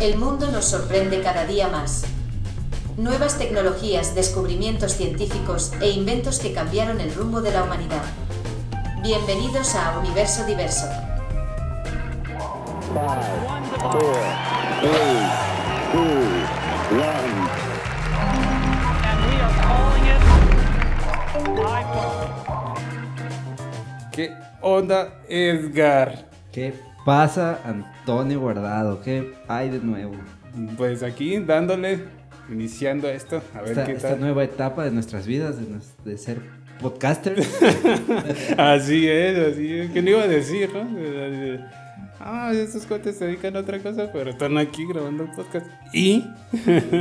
[0.00, 2.04] El mundo nos sorprende cada día más.
[2.96, 8.00] Nuevas tecnologías, descubrimientos científicos e inventos que cambiaron el rumbo de la humanidad.
[9.02, 10.86] Bienvenidos a Universo Diverso.
[24.12, 26.26] ¿Qué onda, Edgar?
[26.50, 29.02] ¿Qué pasa, Antonio Guardado?
[29.02, 30.12] ¿Qué hay de nuevo?
[30.76, 32.04] Pues aquí dándole,
[32.48, 34.20] iniciando esto, a ver esta, qué esta tal.
[34.20, 36.38] nueva etapa de nuestras vidas, de, nos- de ser
[36.80, 37.48] podcasters.
[38.56, 39.90] Así es, así es.
[39.90, 40.86] ¿Qué le iba a decir, no?
[42.20, 45.66] Ah, estos cuates se dedican a otra cosa, pero están aquí grabando un podcast.
[45.92, 46.24] ¿Y?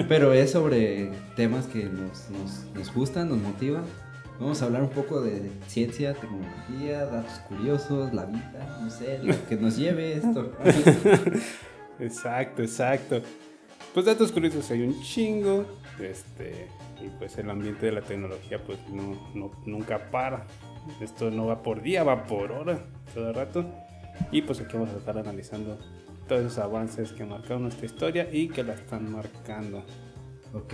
[0.10, 3.84] pero es sobre temas que nos, nos, nos gustan, nos motivan.
[4.40, 9.34] Vamos a hablar un poco de ciencia, tecnología, datos curiosos, la vida, no sé, lo
[9.48, 10.54] que nos lleve esto.
[12.00, 13.22] Exacto, exacto.
[13.94, 15.66] Pues datos curiosos hay un chingo.
[16.02, 16.68] Este,
[17.04, 20.46] y pues el ambiente de la tecnología pues no, no- nunca para.
[21.02, 22.80] Esto no va por día, va por hora,
[23.14, 23.66] todo el rato.
[24.32, 25.78] Y pues aquí vamos a estar analizando
[26.30, 29.84] todos esos avances que marcaron nuestra historia y que la están marcando.
[30.54, 30.74] Ok,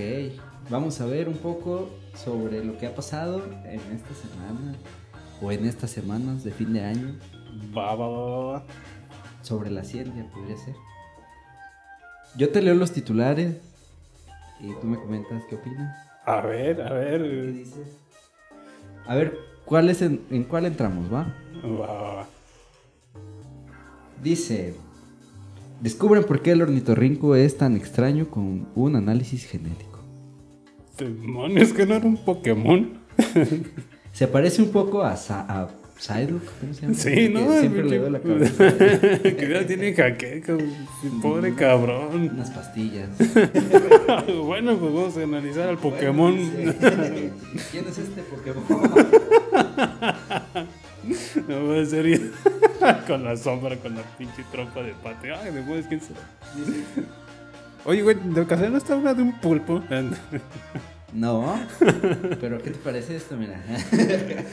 [0.70, 4.76] vamos a ver un poco sobre lo que ha pasado en esta semana
[5.42, 7.16] o en estas semanas de fin de año
[7.76, 8.64] Va, va, va, va,
[9.42, 10.76] sobre la ciencia, podría ser.
[12.38, 13.58] Yo te leo los titulares
[14.60, 15.96] y tú me comentas qué opinas.
[16.26, 17.54] A ver, a ¿Qué ver.
[17.54, 17.88] dices?
[19.08, 21.34] A ver, ¿cuál es en, ¿en cuál entramos, va?
[21.64, 22.28] Va, va, va.
[24.22, 24.76] Dice,
[25.82, 29.95] descubren por qué el ornitorrinco es tan extraño con un análisis genético.
[30.98, 32.90] Demonios, que no era un Pokémon.
[34.14, 36.94] Se parece un poco a, Sa a Psyduck, ¿cómo se llama?
[36.94, 37.60] Sí, Que ¿no?
[37.60, 38.78] Siempre le doy la cabeza.
[38.78, 40.58] que ya tiene jaqueca,
[41.22, 42.32] pobre cabrón.
[42.34, 43.10] Unas pastillas.
[44.46, 46.36] bueno, pues vamos a analizar al Pokémon.
[46.36, 46.74] Bueno,
[47.72, 48.66] ¿Quién es este Pokémon?
[51.48, 52.22] no a ser
[53.08, 55.32] con la sombra, con la pinche trompa de pate.
[55.34, 56.20] Ay, después quién será.
[57.86, 59.82] Oye, güey, de ocasión no está hablando de un pulpo.
[61.14, 61.56] No,
[62.42, 63.38] pero ¿qué te parece esto?
[63.38, 63.64] Mira.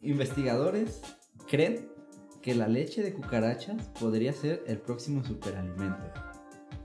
[0.00, 1.00] Investigadores
[1.46, 1.88] creen
[2.42, 6.12] que la leche de cucarachas podría ser el próximo superalimento.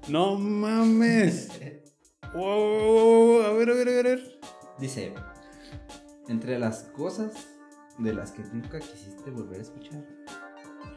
[0.07, 1.49] no mames.
[2.31, 4.39] Wow, a ver, a ver, a ver.
[4.77, 5.15] Dice,
[6.27, 7.31] entre las cosas
[7.97, 10.05] de las que nunca quisiste volver a escuchar,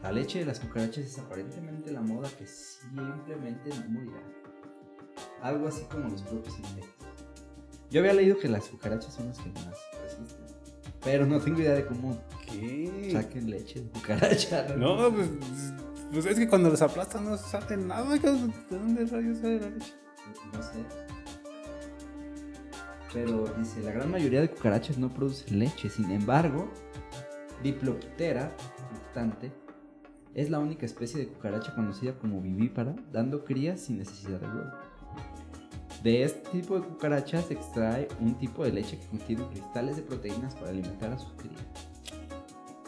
[0.03, 4.21] la leche de las cucarachas es aparentemente la moda que simplemente no morirá.
[5.41, 7.07] Algo así como los propios insectos.
[7.89, 10.45] Yo había leído que las cucarachas son las que más resisten,
[11.01, 13.11] pero no tengo idea de cómo ¿Qué?
[13.13, 14.67] saquen leche de cucaracha.
[14.77, 15.29] No, pues,
[16.11, 18.13] pues es que cuando los aplastan no sale nada.
[18.17, 19.93] ¿De dónde rayos sale la leche?
[20.51, 20.83] No sé.
[23.13, 25.89] Pero dice, la gran mayoría de cucarachas no producen leche.
[25.89, 26.69] Sin embargo,
[27.61, 28.51] Diploptera
[28.89, 29.62] fructante
[30.35, 34.71] es la única especie de cucaracha conocida como vivípara, dando crías sin necesidad de huevo.
[36.03, 40.01] De este tipo de cucarachas se extrae un tipo de leche que contiene cristales de
[40.01, 41.61] proteínas para alimentar a sus crías.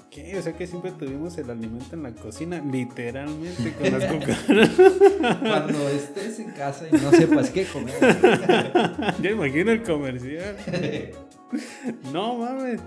[0.09, 0.37] ¿Qué?
[0.37, 5.39] O sea que siempre tuvimos el alimento en la cocina, literalmente con las cucarachas.
[5.41, 7.95] Cuando estés en casa y no sepas qué comer.
[9.21, 10.55] ya imagino el comercial.
[12.11, 12.81] No mames.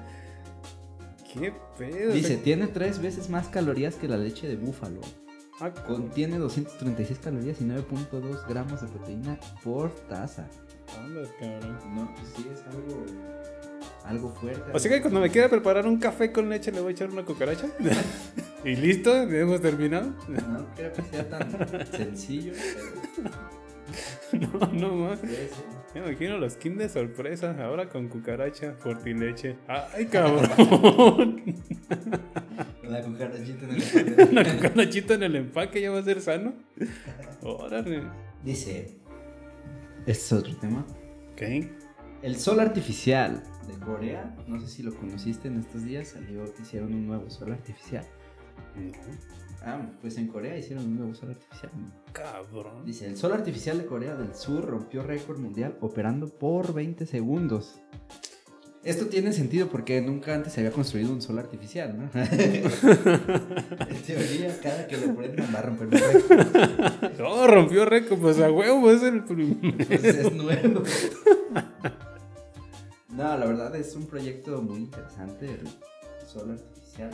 [1.40, 2.12] ¿Qué pedo?
[2.12, 5.00] Dice, tiene tres veces más calorías que la leche de búfalo.
[5.60, 6.02] Ah, con...
[6.02, 10.48] Contiene 236 calorías y 9.2 gramos de proteína por taza.
[11.00, 11.78] Andas, cabrón.
[11.94, 13.04] No, sí es algo,
[14.04, 14.70] algo fuerte.
[14.72, 17.10] O sea que cuando me quiera preparar un café con leche le voy a echar
[17.10, 17.66] una cucaracha.
[18.64, 20.14] y listo, hemos terminado.
[20.28, 22.52] No creo que sea tan sencillo,
[24.32, 25.18] no, no más.
[25.18, 25.77] puede ser.
[25.94, 29.56] Me imagino los skins de sorpresa, ahora con cucaracha, fortileche.
[29.66, 31.54] ¡Ay, cabrón!
[32.82, 34.30] La cucarachita en el empaque.
[34.30, 36.54] Una cucarachita en el empaque ya va a ser sano.
[37.42, 38.02] Órale.
[38.44, 38.98] Dice,
[40.00, 40.86] este es otro tema.
[41.32, 41.42] Ok.
[42.22, 46.62] El sol artificial de Corea, no sé si lo conociste en estos días, salió que
[46.62, 48.06] hicieron un nuevo sol artificial.
[49.64, 51.70] Ah, pues en Corea hicieron un nuevo sol artificial.
[52.12, 52.84] Cabrón.
[52.84, 57.80] Dice, el sol artificial de Corea del Sur rompió récord mundial operando por 20 segundos.
[58.84, 62.08] Esto tiene sentido porque nunca antes se había construido un sol artificial, ¿no?
[62.20, 67.18] en teoría, cada que lo prendan va a romper un récord.
[67.18, 69.76] No, rompió récord, pues a huevo, es el primero.
[69.76, 70.82] Pues es nuevo.
[73.08, 75.68] No, la verdad es un proyecto muy interesante, el
[76.26, 77.10] sol artificial.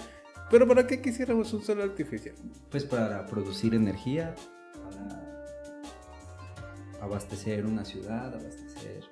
[0.51, 2.35] Pero ¿para qué quisiéramos un sol artificial?
[2.71, 4.35] Pues para producir energía,
[4.83, 5.25] para
[7.01, 9.05] abastecer una ciudad, abastecer.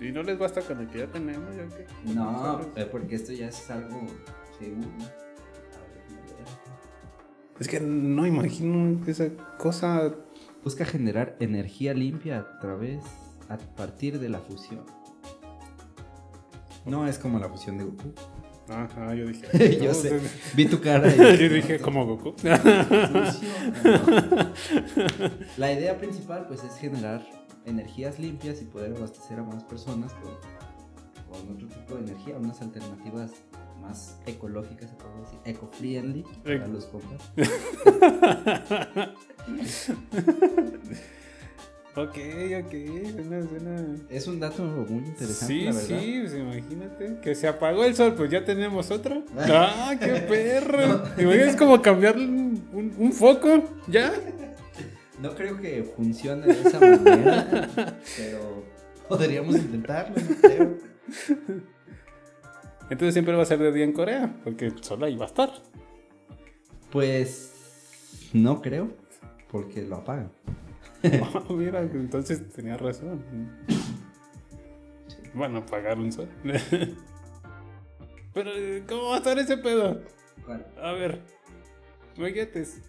[0.00, 1.86] Y no les basta con el que ya tenemos, ya que.
[2.12, 2.60] No,
[2.90, 4.00] porque esto ya es algo
[4.58, 4.88] seguro.
[7.58, 10.14] Es que no imagino esa cosa.
[10.62, 13.02] Busca generar energía limpia a través,
[13.48, 14.84] a partir de la fusión.
[16.84, 18.12] No es como la fusión de Goku.
[18.68, 19.78] Ajá, yo dije.
[19.82, 20.20] Yo sé.
[20.54, 22.34] Vi tu cara y yo dije, como Goku.
[25.56, 27.24] La idea principal pues es generar
[27.64, 30.32] energías limpias y poder abastecer a más personas con,
[31.28, 33.30] con otro tipo de energía, unas alternativas
[33.80, 37.22] más ecológicas, se puede decir, eco-friendly para los compas.
[41.96, 42.16] ok,
[42.64, 42.72] ok.
[43.14, 43.96] Suena, suena.
[44.10, 45.98] Es un dato muy interesante, Sí, la verdad.
[46.00, 47.16] sí, pues imagínate.
[47.22, 49.22] Que se apagó el sol, pues ya tenemos otro.
[49.38, 50.82] ¡Ah, qué perro!
[51.18, 54.12] Imagínate, Es como cambiar un, un- un foco, ¿ya?
[55.20, 58.62] No creo que funcione de esa manera, pero
[59.08, 60.76] podríamos intentarlo, no creo.
[62.90, 65.28] Entonces siempre va a ser de día en Corea, porque el sol ahí va a
[65.28, 65.50] estar.
[66.90, 67.52] Pues
[68.34, 68.90] no creo,
[69.50, 70.30] porque lo apagan.
[71.34, 73.22] Ah, mira, entonces tenía razón.
[75.34, 76.28] Bueno, apagar un sol.
[78.34, 78.50] Pero,
[78.88, 80.02] ¿cómo va a estar ese pedo?
[80.80, 81.22] A ver,
[82.16, 82.82] imagínate, es-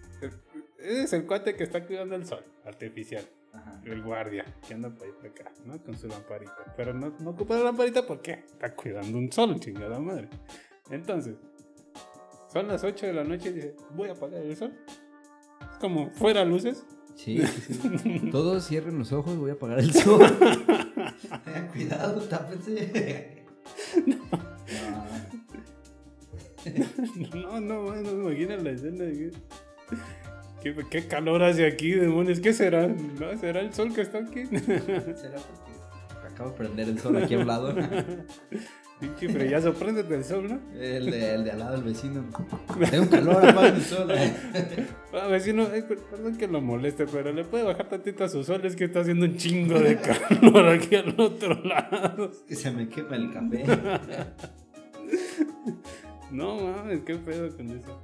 [0.79, 3.25] ese es el cuate que está cuidando el sol artificial.
[3.53, 3.81] Ajá.
[3.85, 5.81] El guardia, que anda por ahí para acá, ¿no?
[5.81, 6.73] Con su lamparita.
[6.75, 10.29] Pero no, no ocupa la lamparita porque está cuidando un sol, chingada madre.
[10.89, 11.35] Entonces,
[12.51, 14.73] son las 8 de la noche y dice, voy a apagar el sol.
[15.71, 16.85] Es como, fuera luces.
[17.27, 17.73] Sí, sí,
[18.03, 18.29] sí.
[18.31, 20.21] Todos cierren los ojos, voy a apagar el sol.
[21.43, 23.43] Tengan cuidado, tápense.
[27.33, 29.03] No, no, no, no me imagino la escena.
[29.05, 29.31] de
[30.61, 32.39] ¿Qué, qué calor hace aquí, demonios?
[32.39, 32.87] ¿Qué será?
[32.87, 33.37] ¿No?
[33.39, 34.45] ¿Será el sol que está aquí?
[34.45, 35.37] ¿Será
[36.07, 37.75] porque acabo de prender el sol aquí a un lado?
[38.99, 40.59] Pinche frillazo, préndete el sol, ¿no?
[40.79, 42.25] El de, el de al lado, el vecino.
[42.89, 44.11] Tengo calor, apaga el sol.
[45.13, 48.61] A vecino, per- perdón que lo moleste, pero le puede bajar tantito a su sol,
[48.65, 52.31] es que está haciendo un chingo de calor aquí al otro lado.
[52.47, 53.63] Que se me quema el café.
[56.29, 58.01] No mames, qué pedo con eso.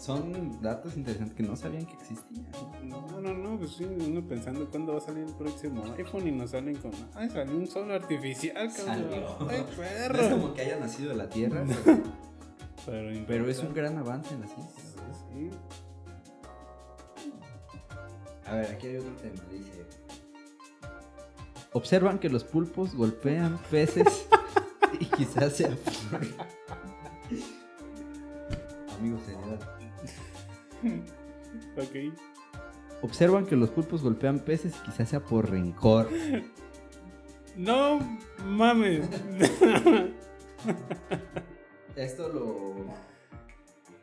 [0.00, 2.46] Son datos interesantes que no sabían que existían.
[2.84, 6.32] No, no, no, pues sí, uno pensando cuándo va a salir el próximo iPhone y
[6.32, 6.90] nos salen con.
[7.14, 9.10] Ay, salió un sol artificial, cabrón.
[9.10, 9.26] Salió.
[9.26, 10.30] Ay, No es perro.
[10.30, 11.66] como que haya nacido de la Tierra,
[12.86, 14.82] Pero, pero es un gran avance en la ciencia.
[15.34, 15.50] Sí.
[18.46, 19.42] A ver, aquí hay otro tema.
[19.52, 19.84] Dice:
[21.74, 24.26] Observan que los pulpos golpean peces
[24.98, 25.76] y quizás sea.
[31.76, 31.96] Ok.
[33.02, 36.08] Observan que los pulpos golpean peces y quizás sea por rencor.
[37.56, 37.98] No
[38.44, 39.08] mames.
[41.96, 42.74] Esto lo,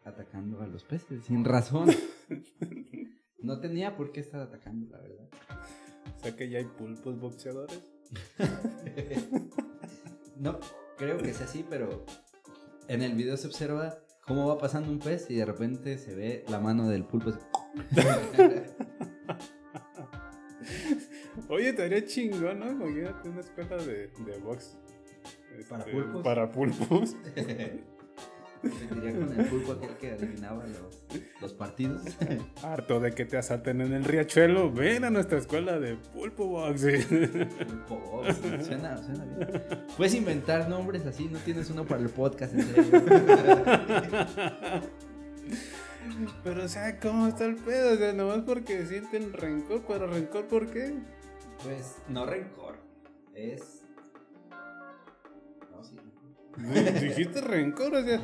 [0.06, 1.90] atacando a los peces sin razón.
[3.42, 5.30] No tenía por qué estar atacando, la verdad.
[6.14, 7.82] o sea que ya hay pulpos boxeadores.
[10.38, 10.60] No,
[10.98, 12.06] creo que es así, pero
[12.90, 13.98] en el video se observa
[14.28, 17.32] cómo va pasando un pez y de repente se ve la mano del pulpo.
[21.50, 22.72] Oye, estaría chingón, ¿no?
[22.72, 24.78] Imagínate una escuela de, de box.
[25.70, 26.24] ¿Para Este, pulpos?
[26.24, 27.16] Para pulpos.
[28.62, 31.04] Diría con el pulpo aquel que adivinaba los,
[31.42, 32.02] los partidos.
[32.64, 34.72] Harto de que te asalten en el riachuelo.
[34.72, 37.48] Ven a nuestra escuela de pulpo boxing.
[37.68, 39.64] Pulpo box, Suena, suena bien.
[39.96, 43.02] Puedes inventar nombres así, no tienes uno para el podcast, en serio.
[46.44, 47.94] Pero, o sea, ¿cómo está el pedo?
[47.94, 49.84] O sea, nomás porque sienten rencor.
[49.88, 50.96] ¿Pero rencor por qué?
[51.64, 52.78] Pues no rencor,
[53.34, 53.86] es.
[55.72, 55.96] No, sí.
[57.06, 58.22] Dijiste rencor, o sea.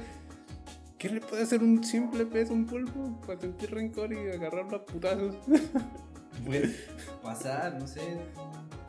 [0.98, 4.78] ¿Qué le puede hacer un simple pez a un pulpo para sentir rencor y agarrarlo
[4.78, 5.36] a putazos?
[6.46, 6.76] Puede
[7.24, 8.02] pasar, no sé.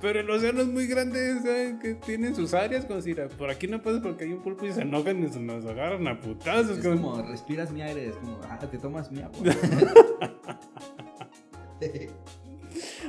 [0.00, 1.75] Pero el océano es muy grande, ¿sabes?
[1.80, 4.72] Que tienen sus áreas, como si por aquí no puedes porque hay un pulpo y
[4.72, 6.78] se enojan y se nos agarran a putazos.
[6.78, 9.38] Es como- como respiras mi aire, es como, ah, te tomas mi agua.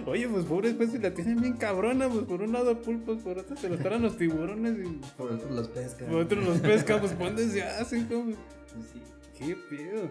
[0.06, 3.58] Oye, pues pobres peces la tienen bien cabrona, pues por un lado pulpos, por otro
[3.58, 6.08] se los traen los tiburones y Por otro los pescan.
[6.08, 8.06] por otro los pescan, pues ¿cuándo se hacen?
[8.06, 8.34] Como?
[8.82, 9.02] Sí.
[9.38, 10.10] ¿Qué pedo?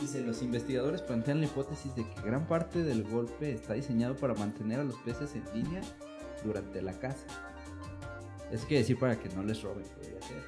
[0.00, 4.34] Dice, los investigadores plantean la hipótesis de que gran parte del golpe está diseñado para
[4.34, 5.80] mantener a los peces en línea
[6.44, 7.26] durante la caza.
[8.50, 10.42] Eso quiere decir para que no les roben, podría ser.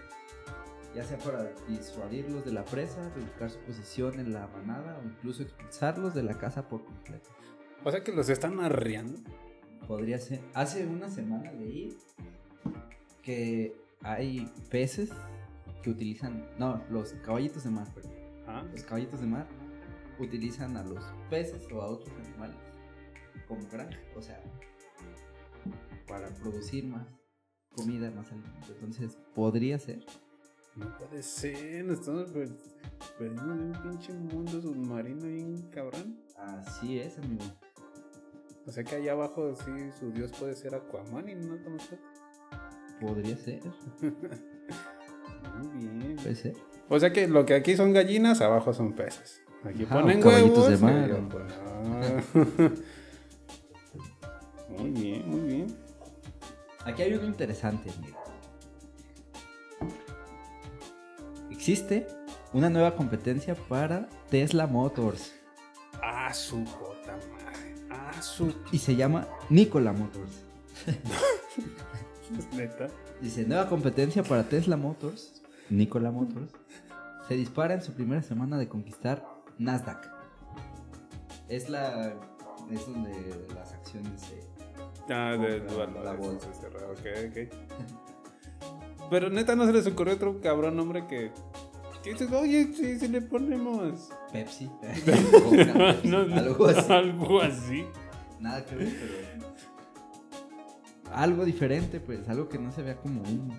[0.95, 5.43] Ya sea para disuadirlos de la presa, reubicar su posición en la manada o incluso
[5.43, 7.31] expulsarlos de la casa por completo.
[7.85, 9.19] O sea que los están arreando.
[9.87, 10.41] Podría ser.
[10.55, 11.97] Hace una semana leí
[13.23, 15.11] que hay peces
[15.83, 16.49] que utilizan.
[16.59, 18.13] No, los caballitos de mar, perdón.
[18.47, 19.47] Ah, Los caballitos de mar
[20.19, 22.57] utilizan a los peces o a otros animales
[23.47, 23.99] como granja.
[24.17, 24.41] O sea,
[26.07, 27.07] para producir más
[27.77, 28.73] comida, más alimento.
[28.73, 30.05] Entonces, podría ser.
[30.77, 31.85] no puede ser.
[31.85, 32.57] Nos estamos per-
[33.19, 36.19] perdiendo en un pinche mundo submarino bien cabrón.
[36.37, 37.45] Así es, amigo.
[38.67, 42.01] O sea que allá abajo sí su dios puede ser Aquaman y no nosotros.
[43.01, 43.63] Podría ser.
[45.59, 46.17] Muy bien.
[46.89, 49.43] O sea que lo que aquí son gallinas, abajo son peces.
[49.65, 50.69] Aquí Ajá, ponen huevos.
[50.71, 52.23] de mar, yo, pues, ah.
[54.79, 55.67] muy bien, muy bien.
[56.85, 58.19] Aquí hay uno interesante, amigo.
[61.51, 62.07] Existe
[62.53, 65.35] una nueva competencia para Tesla Motors
[66.03, 67.75] Ah, su puta madre.
[67.91, 70.45] Ah, su y se llama Nikola Motors.
[72.57, 72.89] neta.
[73.21, 75.38] Dice, nueva competencia para Tesla Motors,
[75.71, 76.53] Nikola Motors,
[77.27, 79.25] se dispara en su primera semana de conquistar
[79.59, 80.09] Nasdaq.
[81.49, 82.15] Es la...
[82.71, 84.41] es donde las acciones se...
[85.11, 85.61] Ah, de
[86.05, 86.53] la bolsa.
[86.53, 87.39] se cerró, ok, ok.
[89.11, 91.31] Pero neta no se les ocurrió otro cabrón hombre que.
[92.05, 94.11] dices, oye, sí, si le ponemos.
[94.33, 94.67] Pepsi.
[94.71, 96.93] Coca, Pepsi, No, no, algo así.
[96.93, 97.87] Algo así.
[98.41, 99.49] Nada que ver, pero...
[101.15, 103.59] Algo diferente, pues, algo que no se vea como un...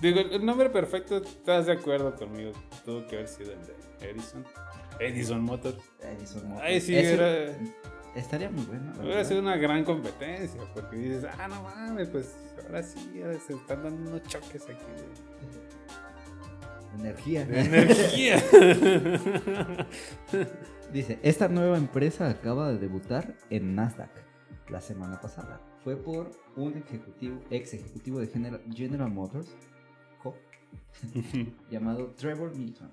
[0.00, 2.52] Digo, el nombre perfecto, estás de acuerdo conmigo.
[2.84, 4.44] Tuvo que haber sido el de Edison.
[5.00, 5.78] Edison Motors.
[6.00, 6.64] Edison Motors.
[6.66, 7.56] Ay, sí, era.
[8.14, 8.92] Estaría muy bueno.
[9.00, 10.60] Hubiera sido una gran competencia.
[10.74, 14.84] Porque dices, ah, no mames, pues ahora sí, ahora se están dando unos choques aquí
[16.98, 17.44] Energía.
[17.44, 18.42] de, de energía.
[20.92, 24.10] Dice, esta nueva empresa acaba de debutar en Nasdaq
[24.70, 25.60] la semana pasada.
[25.84, 29.54] Fue por un ejecutivo, ex ejecutivo de General, General Motors
[31.70, 32.90] llamado Trevor Milton.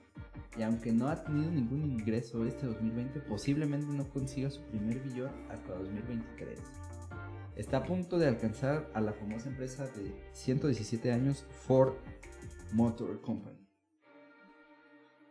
[0.58, 5.32] Y aunque no ha tenido ningún ingreso este 2020, posiblemente no consiga su primer billón
[5.50, 6.60] hasta 2023.
[7.56, 11.94] Está a punto de alcanzar a la famosa empresa de 117 años Ford
[12.72, 13.63] Motor Company.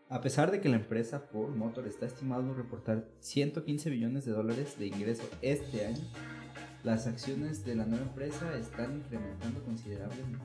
[0.08, 4.78] A pesar de que la empresa Ford Motor está estimado reportar 115 billones de dólares
[4.78, 6.04] de ingreso este año,
[6.84, 10.44] las acciones de la nueva empresa están incrementando considerablemente.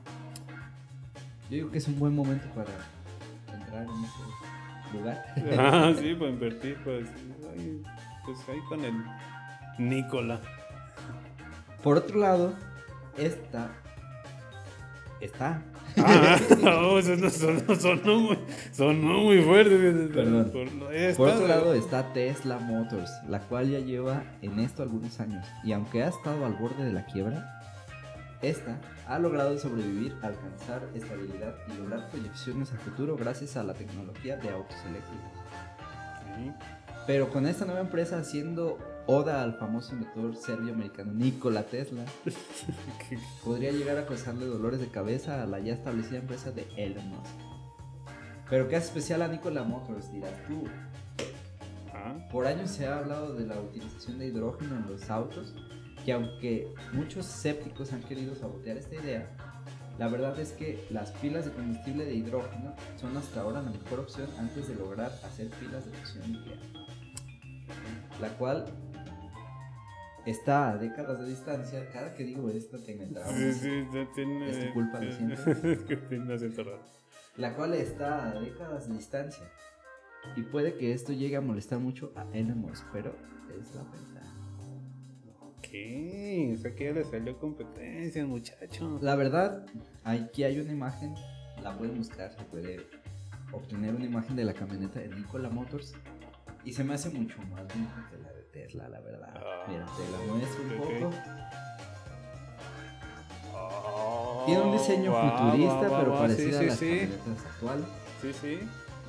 [1.48, 2.70] Yo digo que es un buen momento para
[3.58, 5.24] entrar en ese lugar.
[5.58, 7.08] ah, sí, para invertir, pues.
[7.50, 7.82] ay,
[8.24, 8.94] pues ahí con el
[9.78, 10.40] Nicola.
[11.82, 12.52] Por otro lado,
[13.16, 13.70] esta
[15.20, 15.62] está
[15.96, 18.38] Ah, no, sonó, sonó, sonó muy,
[18.72, 19.76] sonó muy fuerte.
[20.12, 20.50] Perdón.
[20.50, 25.18] Por, ahí Por otro lado está Tesla Motors, la cual ya lleva en esto algunos
[25.20, 27.57] años y aunque ha estado al borde de la quiebra,
[28.42, 34.36] esta ha logrado sobrevivir, alcanzar estabilidad y lograr proyecciones a futuro gracias a la tecnología
[34.36, 35.32] de autos eléctricos.
[36.36, 36.52] Sí.
[37.06, 42.04] Pero con esta nueva empresa haciendo oda al famoso inventor serbio-americano Nikola Tesla,
[43.44, 47.30] podría llegar a causarle dolores de cabeza a la ya establecida empresa de Elon Musk.
[48.50, 50.12] Pero ¿qué hace especial a Nikola Motors?
[50.12, 50.64] Dirás tú.
[51.94, 55.54] ah, Por años se ha hablado de la utilización de hidrógeno en los autos,
[56.08, 59.28] que aunque muchos escépticos han querido sabotear esta idea,
[59.98, 64.00] la verdad es que las pilas de combustible de hidrógeno son hasta ahora la mejor
[64.00, 66.58] opción antes de lograr hacer pilas de fusión nuclear.
[68.22, 68.64] La cual
[70.24, 71.86] está a décadas de distancia.
[71.92, 73.30] Cada que digo esto te me trabo.
[73.30, 73.84] Sí, sí,
[74.14, 74.48] tiene.
[74.48, 75.50] Es tu culpa, lo siento.
[75.68, 76.80] Es que tiene acento raro.
[77.36, 79.44] La cual está a décadas de distancia.
[80.36, 83.14] Y puede que esto llegue a molestar mucho a Elon Musk, pero
[83.60, 84.07] es la verdad.
[85.70, 86.54] ¿Qué?
[86.54, 88.98] O sea que ya le salió competencia, muchacho.
[89.02, 89.66] La verdad,
[90.04, 91.14] aquí hay una imagen,
[91.62, 92.86] la pueden buscar, se puede
[93.52, 95.94] obtener una imagen de la camioneta de Nikola Motors
[96.64, 99.32] y se me hace mucho más bonita que la de Tesla, la verdad.
[99.34, 101.16] Ah, Mira, te la muestro un poco.
[103.54, 106.98] Oh, Tiene un diseño futurista, pero va, parecido sí, a las sí, sí.
[107.06, 107.86] camionetas actuales.
[108.22, 108.58] Sí, sí.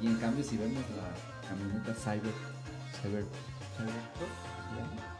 [0.01, 2.33] Y en cambio, si vemos la camioneta Cyber,
[3.01, 3.25] Cyber.
[3.79, 5.18] Ahorita,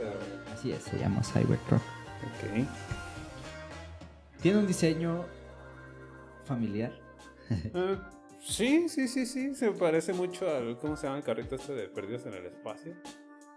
[0.00, 1.80] pero- Así es, se llama Cybertruck.
[1.80, 2.66] Ok.
[4.42, 5.24] Tiene un diseño
[6.44, 6.92] familiar.
[7.74, 8.10] Ah,
[8.42, 9.54] Sí, sí, sí, sí.
[9.54, 10.78] Se parece mucho al.
[10.78, 12.94] ¿Cómo se llama el carrito este de Perdidos en el Espacio?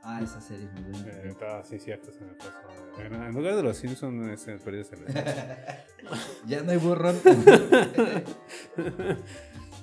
[0.04, 1.08] Ah, esa serie es muy buena.
[1.08, 2.52] Eh, está, sí, cierto, se me pasó.
[3.00, 5.44] En, en lugar de los Simpsons, es en Perdidos en el Espacio.
[6.46, 7.16] ya no hay borrón.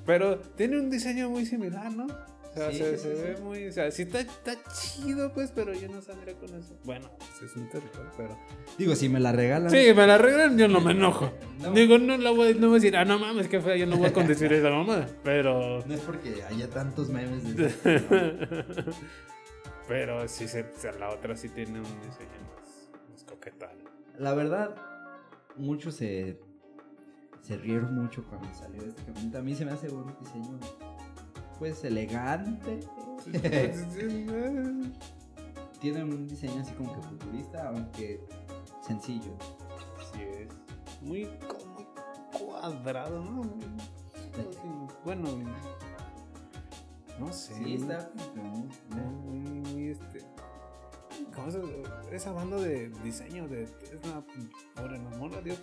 [0.06, 2.06] Pero tiene un diseño muy similar, ¿no?
[2.50, 3.22] O sea, Sí, se, sí, se sí.
[3.22, 3.68] ve muy.
[3.68, 6.76] O sea, sí está, está chido, pues, pero yo no saldría con eso.
[6.84, 7.08] Bueno,
[7.44, 8.36] es un territorio, pero.
[8.76, 9.70] Digo, si me la regalan.
[9.70, 11.30] Sí, me la arreglan, yo no me enojo.
[11.60, 11.72] No.
[11.72, 13.96] Digo, no la voy, no voy a decir, ah, no mames, qué fea, yo no
[13.96, 15.06] voy a condecir esa mamá.
[15.22, 15.84] Pero.
[15.86, 17.70] No es porque haya tantos memes de.
[19.88, 23.70] Pero sí, se, se- la otra sí tiene un diseño más, más coquetón.
[24.18, 24.74] La verdad,
[25.56, 26.38] muchos se,
[27.42, 29.38] se rieron mucho cuando salió este camioneta.
[29.38, 30.58] A mí se me hace un diseño,
[31.60, 32.80] pues, elegante.
[35.80, 38.20] Tiene un diseño así como que futurista, aunque
[38.86, 39.36] sencillo.
[40.12, 40.48] Sí, es
[41.02, 41.86] muy, muy
[42.38, 43.42] cuadrado, ¿no?
[43.42, 44.58] Así,
[45.04, 45.28] Bueno,
[47.18, 47.54] no sé.
[47.54, 48.68] Sí, está como que muy-
[49.38, 50.18] muy, muy, este.
[51.34, 51.60] ¿Cómo se
[52.14, 54.22] Esa banda de diseño de Tesla,
[54.74, 55.62] por el amor a Dios.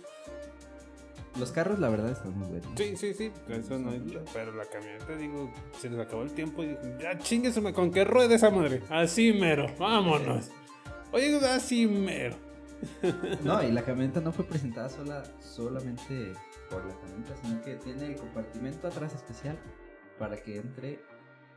[1.38, 2.70] Los carros, la verdad, están muy buenos.
[2.76, 4.22] Sí, sí, sí, eso no hay duda.
[4.32, 8.04] Pero la camioneta, digo, se les acabó el tiempo y dije, ya chingueseme con que
[8.04, 8.82] ruede esa madre.
[8.90, 10.50] Así mero, vámonos.
[11.12, 12.36] Oye, así mero.
[13.42, 16.32] No, y la camioneta no fue presentada sola, solamente
[16.70, 19.58] por la camioneta, sino que tiene el compartimento atrás especial
[20.18, 21.00] para que entre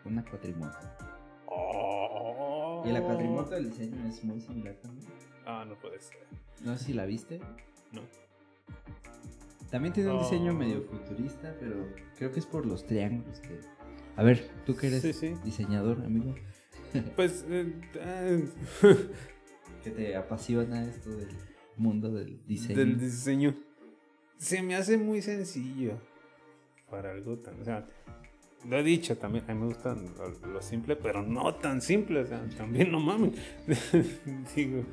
[0.06, 0.78] una cuatrimoto.
[1.48, 2.84] Oh.
[2.86, 5.12] Y la cuatrimoto, el diseño es muy similar también.
[5.46, 6.26] Ah, no puede ser.
[6.62, 7.40] No sé si la viste.
[7.92, 8.02] No.
[9.72, 11.88] También tiene un diseño medio futurista, pero
[12.18, 13.60] creo que es por los triángulos que...
[14.18, 15.34] A ver, tú que eres Sí, sí.
[15.44, 16.36] diseñador, amigo,
[17.16, 18.46] Pues, eh, eh,
[19.84, 21.30] que te apasiona esto del
[21.78, 22.78] mundo del diseño.
[22.78, 23.56] del diseño.
[24.38, 25.94] Se me hace muy sencillo
[26.90, 27.62] para algo tan.
[27.62, 27.88] O sea,
[28.68, 32.20] lo he dicho también, a mí me gusta lo, lo simple, pero no tan simple.
[32.20, 33.34] O sea, también no mames.
[34.56, 34.84] Digo.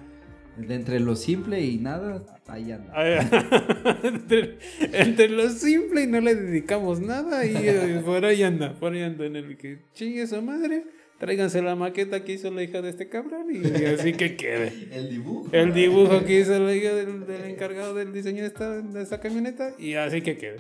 [0.59, 2.93] De entre lo simple y nada, ahí anda.
[4.93, 9.03] entre lo simple y no le dedicamos nada, y eh, por ahí anda, por ahí
[9.03, 10.85] anda en el que chingue su madre.
[11.19, 14.73] Tráiganse la maqueta que hizo la hija de este cabrón y así que quede.
[14.93, 15.49] El dibujo.
[15.51, 19.19] El dibujo que hizo la hija del, del encargado del diseño de esta, de esta
[19.19, 20.59] camioneta y así que quede.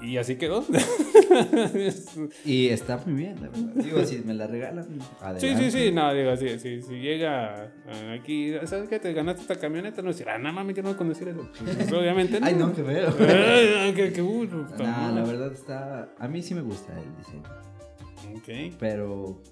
[0.00, 0.64] Y así quedó.
[2.44, 3.84] Y está muy bien, la verdad.
[3.84, 5.70] Digo, si me la regalan, sí, adelante.
[5.70, 8.98] sí, sí, no, digo, sí, sí, si llega ah, aquí, ¿sabes qué?
[8.98, 11.48] Te ganaste esta camioneta, no decir, ah, no mames, que no voy a conducir eso.
[11.62, 12.46] Pues, obviamente no.
[12.46, 12.72] Ay, no.
[12.76, 16.08] Ay, que, que, uh, puta Nah, la verdad está...
[16.18, 17.42] A mí sí me gusta el diseño.
[18.36, 18.76] Ok.
[18.78, 19.42] Pero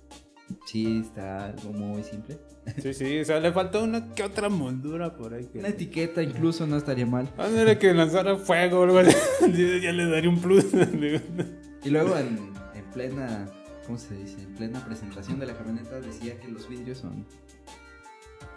[0.66, 2.38] sí está algo muy simple.
[2.82, 5.46] Sí, sí, o sea, le faltó una que otra moldura por ahí.
[5.46, 5.60] Que...
[5.60, 7.32] Una etiqueta incluso no estaría mal.
[7.38, 9.16] Ándale que lanzara fuego o algo así.
[9.82, 10.66] ya le daría un plus.
[11.84, 13.46] Y luego en, en plena...
[13.86, 14.42] ¿Cómo se dice?
[14.42, 17.24] En plena presentación de la camioneta decía que los vidrios son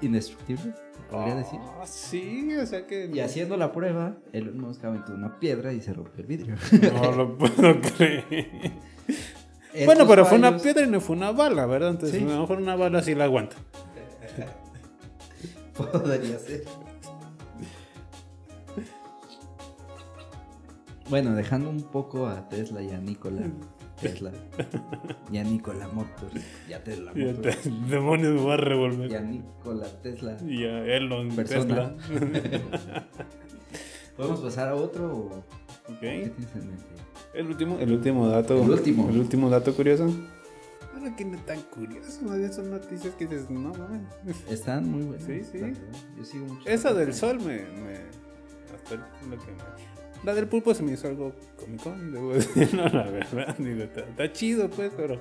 [0.02, 0.74] indestructibles,
[1.10, 1.60] podría decir.
[1.62, 3.10] Ah, sí, o sea que.
[3.14, 6.56] Y haciendo la prueba, Elon Musk aventó una piedra y se rompió el vidrio.
[6.94, 8.72] No lo puedo creer.
[9.74, 11.92] Estos bueno, pero fue una piedra y no fue una bala, ¿verdad?
[11.92, 12.26] Entonces, Sí.
[12.26, 13.56] a lo mejor una bala sí la aguanta.
[15.78, 16.64] Podría ser.
[21.10, 23.42] Bueno, dejando un poco a Tesla y a Nikola
[24.00, 24.32] Tesla
[25.32, 26.34] y a Nikola Motors
[26.70, 29.16] y a Tesla Y Motors demonios me va a y revolver.
[29.18, 30.38] a Nikola Tesla.
[30.48, 31.96] Y a Elon Persona.
[31.98, 33.08] Tesla.
[34.18, 35.26] ¿Podemos pasar a otro o
[35.92, 36.00] Ok.
[36.02, 36.86] qué tienes en mente?
[37.34, 38.62] El último, el último dato.
[38.64, 39.10] El último.
[39.10, 40.12] El último dato curioso.
[40.94, 44.02] Bueno, que no tan curioso, más bien son noticias que dices, no mames.
[44.50, 45.26] Están muy buenas.
[45.26, 45.60] Sí, sí.
[46.18, 46.68] Yo sigo mucho.
[46.70, 47.58] Esa del sol me.
[47.62, 47.94] me
[48.74, 48.96] hasta
[49.30, 49.90] lo que me.
[50.26, 53.56] La del pulpo se me hizo algo cómico, debo decir, no, la verdad.
[53.58, 55.20] Digo, está, está chido, pues, pero.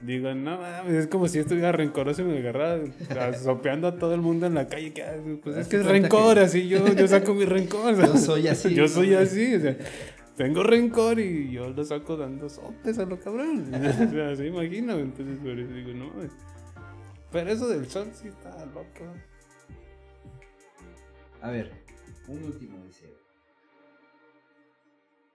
[0.00, 2.80] Digo, no mames, es como si estuviera rencoroso y me agarrara
[3.42, 4.92] sopeando a todo el mundo en la calle.
[4.92, 7.94] que, ah, Pues es que es rencor, que- así yo, yo saco mi rencor.
[7.96, 9.76] Yo soy así, Yo soy así, o sea,
[10.36, 13.70] tengo rencor y yo lo saco dando sopes a lo cabrón.
[13.74, 16.32] O sea, se imagina, entonces por eso digo, no mames.
[17.30, 19.12] Pero eso del sol sí está loco.
[21.40, 21.72] A ver,
[22.28, 23.14] un último deseo.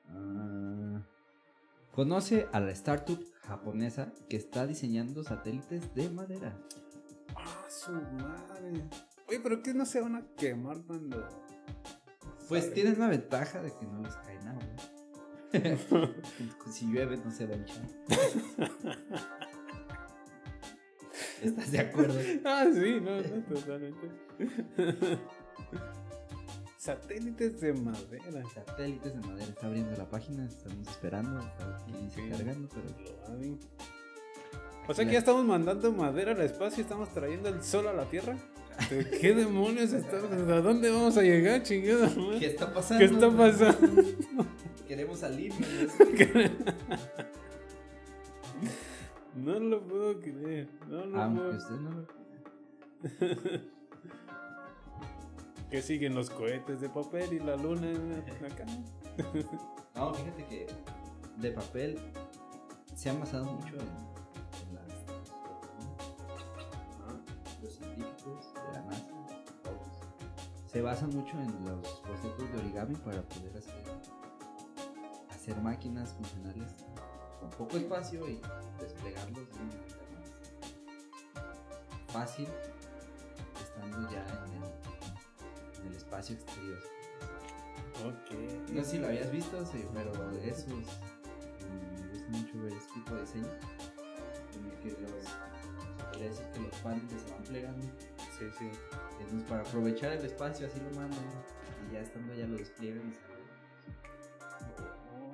[0.08, 1.02] Ah,
[1.94, 6.58] conoce a la startup japonesa que está diseñando satélites de madera.
[7.36, 8.90] Ah, su madre.
[9.28, 11.28] Oye, pero que no se van a quemar cuando.
[12.50, 14.60] Pues tienen una ventaja de que no les cae nada.
[16.72, 17.86] si llueve no se va a hinchar.
[21.42, 22.20] ¿Estás de acuerdo?
[22.44, 24.10] Ah, sí, no, no, totalmente.
[26.78, 28.44] Satélites de madera.
[28.54, 29.46] Satélites de madera.
[29.50, 31.40] Está abriendo la página, estamos esperando.
[31.40, 32.30] Está aquí dice Sí.
[32.30, 32.88] cargando, pero.
[33.30, 33.60] Loading.
[34.88, 37.94] O sea que ya estamos mandando madera al espacio y estamos trayendo el sol a
[37.94, 38.36] la Tierra.
[38.90, 40.32] ¿De ¿Qué demonios estamos?
[40.32, 42.40] ¿A dónde vamos a llegar, chingada madre?
[42.40, 43.00] ¿Qué está pasando?
[43.00, 44.04] ¿Qué está pasando?
[44.88, 45.54] Queremos salir.
[49.36, 50.68] No lo puedo creer.
[50.90, 51.58] No lo Aunque puedo.
[51.58, 52.08] usted no lo.
[55.70, 57.88] Que siguen los cohetes de papel y la luna
[58.44, 58.66] acá.
[59.96, 60.68] No, fíjate que
[61.38, 62.00] de papel
[62.96, 64.09] se han basado mucho en
[68.00, 69.12] científicos de la NASA,
[69.64, 73.84] todos, se basan mucho en los bocetos de origami para poder hacer,
[75.30, 76.72] hacer máquinas funcionales
[77.40, 78.42] con poco espacio y
[78.80, 82.48] desplegarlos de una manera más fácil,
[83.62, 86.80] estando ya en el, en el espacio exterior.
[88.06, 88.72] Ok.
[88.72, 90.74] No sé si lo habías visto, sí, pero esos mm,
[92.02, 93.48] me gusta mucho ver ese tipo de diseño
[94.56, 95.28] en el que los
[96.20, 97.86] podría decir que los paneles se van plegando
[98.38, 98.70] Sí, sí.
[99.22, 101.20] entonces para aprovechar el espacio así lo mandan
[101.90, 103.30] y ya estando ya lo despliegan y sale.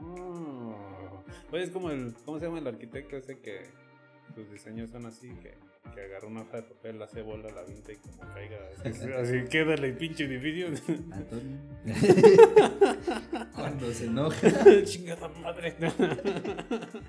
[0.01, 1.23] Oh.
[1.51, 2.13] Oye, es como el.
[2.25, 3.65] ¿Cómo se llama el arquitecto ese que
[4.35, 5.29] sus diseños son así?
[5.35, 5.57] Que,
[5.95, 8.57] que agarra una hoja de papel, la hace bola, la avienta y como caiga.
[8.83, 10.67] Así, así queda el pinche edificio.
[11.11, 11.57] Antonio
[13.55, 14.47] cuando se enoja
[14.83, 15.75] Chingada madre.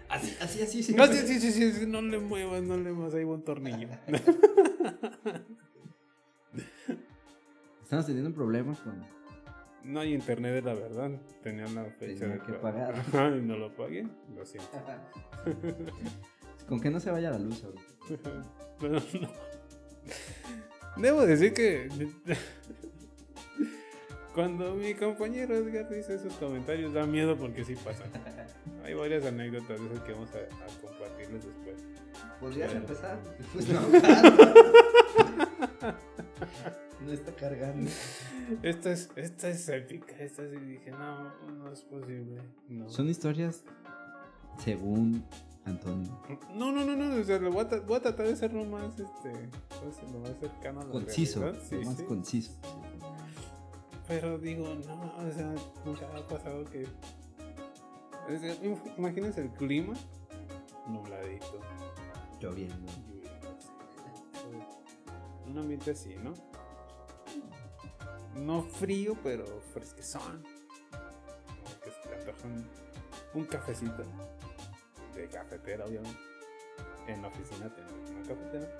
[0.08, 0.94] así así así sí.
[0.94, 3.42] No, sí, sí, sí, sí, sí, no le muevas, no le muevas, ahí va un
[3.42, 3.88] tornillo.
[7.82, 9.04] estamos teniendo un problema con
[9.84, 11.10] No hay internet, la verdad.
[11.42, 12.94] Tenían la fecha Tenía de que pagar.
[13.36, 14.06] Y no lo pagué.
[14.34, 14.70] Lo siento.
[16.68, 17.82] con que no se vaya la luz ahorita
[18.80, 19.30] Pero no.
[20.96, 21.88] Debo decir que
[24.34, 28.10] cuando mi compañero Edgar dice esos comentarios da miedo porque sí pasan.
[28.84, 31.76] Hay varias anécdotas de esas que vamos a, a compartirles después.
[32.40, 32.86] podrías Bueno.
[32.86, 33.18] empezar
[33.52, 33.80] pues no
[37.04, 37.90] no está cargando
[38.62, 40.14] Esta es, esta es épica.
[40.18, 42.40] Esta sí dije, no, no es posible.
[42.68, 42.88] No.
[42.88, 43.64] Son historias
[44.62, 45.24] según
[45.66, 46.22] Antonio.
[46.54, 47.20] No, no, no, no.
[47.20, 49.92] O sea, lo voy, a, tra- voy a tratar de ser lo más, este, ¿cómo
[49.92, 51.52] se- lo más cercano a la Conciso.
[51.68, 52.04] Sí, más sí.
[52.04, 52.52] conciso.
[54.06, 55.52] Pero digo, no, o sea,
[55.84, 56.84] nunca ha pasado que.
[56.84, 59.94] o sea, im- imagínense el clima
[60.86, 61.60] nubladito,
[62.40, 62.92] Lloviendo.
[65.46, 66.34] Un ambiente así, ¿no?
[68.40, 70.42] No frío, pero fresquezón.
[71.48, 72.68] Como que se un,
[73.34, 74.02] un cafecito.
[75.16, 76.20] De cafetera, obviamente.
[77.06, 78.78] En la oficina tenemos una cafetera.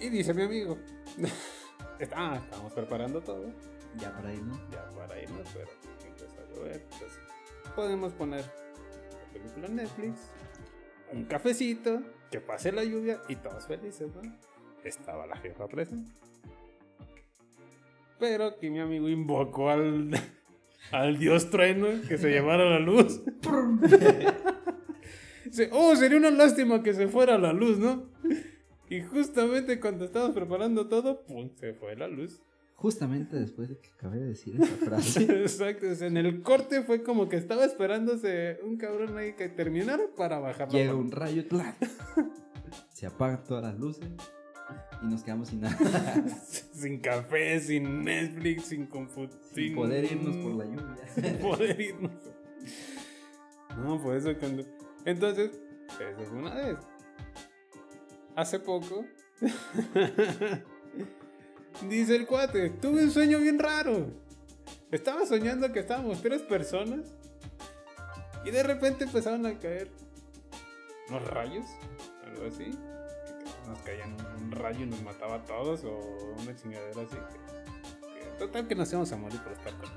[0.00, 0.78] Y dice mi amigo.
[2.14, 3.52] ah, estábamos preparando todo
[3.96, 4.58] Ya para irnos.
[4.70, 5.68] ya para irnos, pero
[6.06, 6.82] empezó a llover.
[6.90, 7.18] Entonces,
[7.76, 10.20] podemos poner la película en Netflix,
[11.12, 14.22] un cafecito, que pase la lluvia y todos felices, ¿no?
[14.82, 16.10] Estaba la jefa presente.
[18.18, 20.10] Pero aquí mi amigo invocó al,
[20.90, 23.22] al dios trueno que se llevara la luz.
[25.70, 28.08] Oh, sería una lástima que se fuera la luz, ¿no?
[28.88, 31.50] Y justamente cuando estábamos preparando todo, ¡pum!
[31.56, 32.42] se fue la luz.
[32.74, 35.22] Justamente después de que acabé de decir esa frase.
[35.42, 39.48] Exacto, o sea, en el corte fue como que estaba esperándose un cabrón ahí que
[39.48, 41.46] terminara para bajar la llega un rayo.
[41.46, 41.76] ¡tlac!
[42.92, 44.08] Se apagan todas las luces.
[45.02, 45.76] Y nos quedamos sin nada.
[46.72, 49.40] sin café, sin Netflix, sin computador.
[49.52, 51.08] sin poder irnos por la lluvia.
[51.14, 52.12] Sin poder irnos.
[53.76, 54.64] No, por eso cuando...
[55.04, 55.50] Entonces,
[55.88, 56.78] eso fue una vez.
[58.36, 59.04] Hace poco...
[61.88, 64.06] Dice el cuate, tuve un sueño bien raro.
[64.90, 67.00] Estaba soñando que estábamos tres personas
[68.44, 69.90] y de repente empezaron a caer
[71.08, 71.64] unos rayos,
[72.24, 72.70] algo así.
[73.68, 76.00] Nos caían un rayo y nos mataba a todos o
[76.42, 77.16] una chingadera así.
[77.16, 79.90] que- que- total que nos íbamos a morir por estar con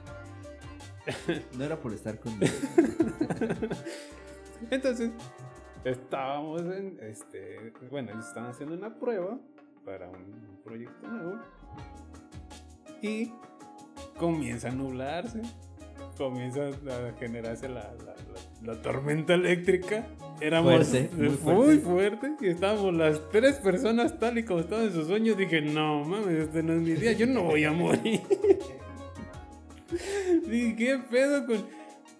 [1.58, 2.38] No era por estar con.
[4.72, 5.12] Entonces,
[5.84, 9.38] estábamos en, este, bueno, ellos estaban haciendo una prueba
[9.84, 11.40] para un proyecto nuevo
[13.02, 13.32] y
[14.18, 15.42] comienza a nublarse,
[16.18, 20.08] comienza a generarse la, la- la- la tormenta eléctrica.
[20.42, 22.32] Éramos Fuerte, muy muy fuerte.
[22.42, 25.38] y estábamos las tres personas tal y como estaban en sus sueños.
[25.38, 28.22] Dije, no mames, este no es mi día, yo no voy a morir.
[30.48, 31.58] Dije, ¿qué pedo con.?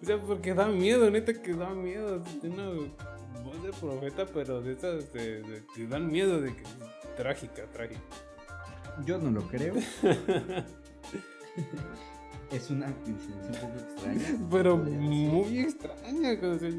[0.02, 2.22] O sea, porque da miedo, neta que da miedo.
[2.42, 2.70] Tiene una
[3.44, 6.64] voz de profeta, pero de esas de, de- que dan miedo, de que.
[7.18, 8.02] Trágica, trágica.
[9.06, 9.74] Yo no lo creo.
[12.56, 14.48] Es una coincidencia un poco extraña.
[14.52, 16.40] Pero muy extraña.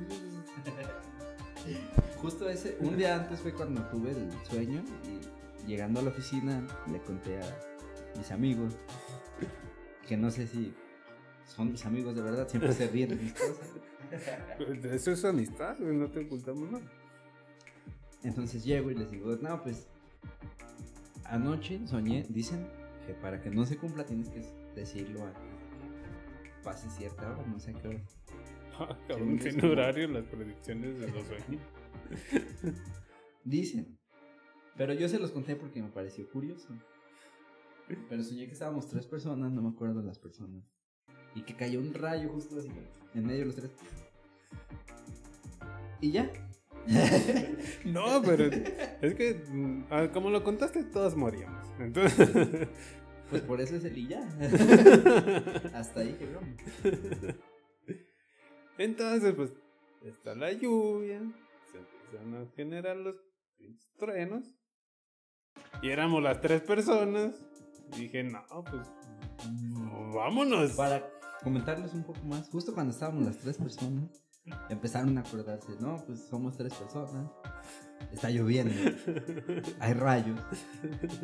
[2.22, 5.20] Justo ese, un día antes fue cuando tuve el sueño y
[5.66, 7.44] llegando a la oficina le conté a
[8.16, 8.72] mis amigos
[10.08, 10.72] que no sé si
[11.44, 13.68] son mis amigos de verdad, siempre se ríen de mis cosas.
[14.84, 16.90] Eso es amistad, no te ocultamos nada.
[18.22, 19.88] Entonces llego y les digo, no, pues
[21.24, 22.66] anoche soñé, dicen
[23.06, 24.40] que para que no se cumpla tienes que
[24.74, 25.34] decirlo a
[26.66, 28.02] pase cierta hora, no sé qué hora.
[28.79, 31.62] Ah, cabrón, tiene horario las predicciones de los sueños.
[33.44, 33.96] Dicen.
[34.76, 36.68] Pero yo se los conté porque me pareció curioso.
[38.09, 40.64] Pero soñé que estábamos tres personas, no me acuerdo las personas.
[41.37, 42.68] Y que cayó un rayo justo así,
[43.14, 43.70] en medio de los tres.
[46.00, 46.31] Y ya.
[47.85, 51.68] No, pero es que, mm, ah, como lo contaste, todos moríamos.
[51.79, 52.68] Entonces,
[53.30, 54.20] Pues por eso es el y ya.
[55.74, 56.56] Hasta ahí llegamos.
[58.78, 59.52] entonces, pues,
[60.02, 61.20] está la lluvia,
[61.72, 63.16] se empiezan a generar los
[63.98, 64.44] truenos.
[65.82, 67.34] Y éramos las tres personas.
[67.96, 68.86] Y dije, no, pues,
[70.14, 70.72] vámonos.
[70.72, 71.08] Para
[71.42, 74.10] comentarles un poco más, justo cuando estábamos las tres personas,
[74.68, 77.30] empezaron a acordarse, no, pues somos tres personas,
[78.12, 78.74] está lloviendo,
[79.78, 80.38] hay rayos.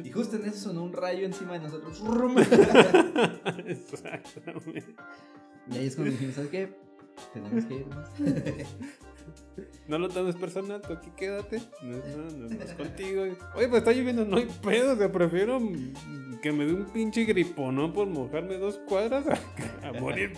[0.02, 2.02] Y justo en eso sonó un rayo encima de nosotros.
[3.66, 4.94] Exactamente.
[5.70, 6.74] Y ahí es cuando dijimos, ¿sabes qué?
[7.32, 8.08] Tenemos que irnos.
[9.86, 11.60] No lo tomes personal, tú aquí quédate.
[11.82, 13.22] No, no, no, no es contigo.
[13.54, 14.94] Oye, pues está lloviendo, no hay pedo.
[14.94, 15.60] O sea, prefiero
[16.40, 17.92] que me dé un pinche gripón ¿no?
[17.92, 19.38] por mojarme dos cuadras a,
[19.88, 20.32] a morir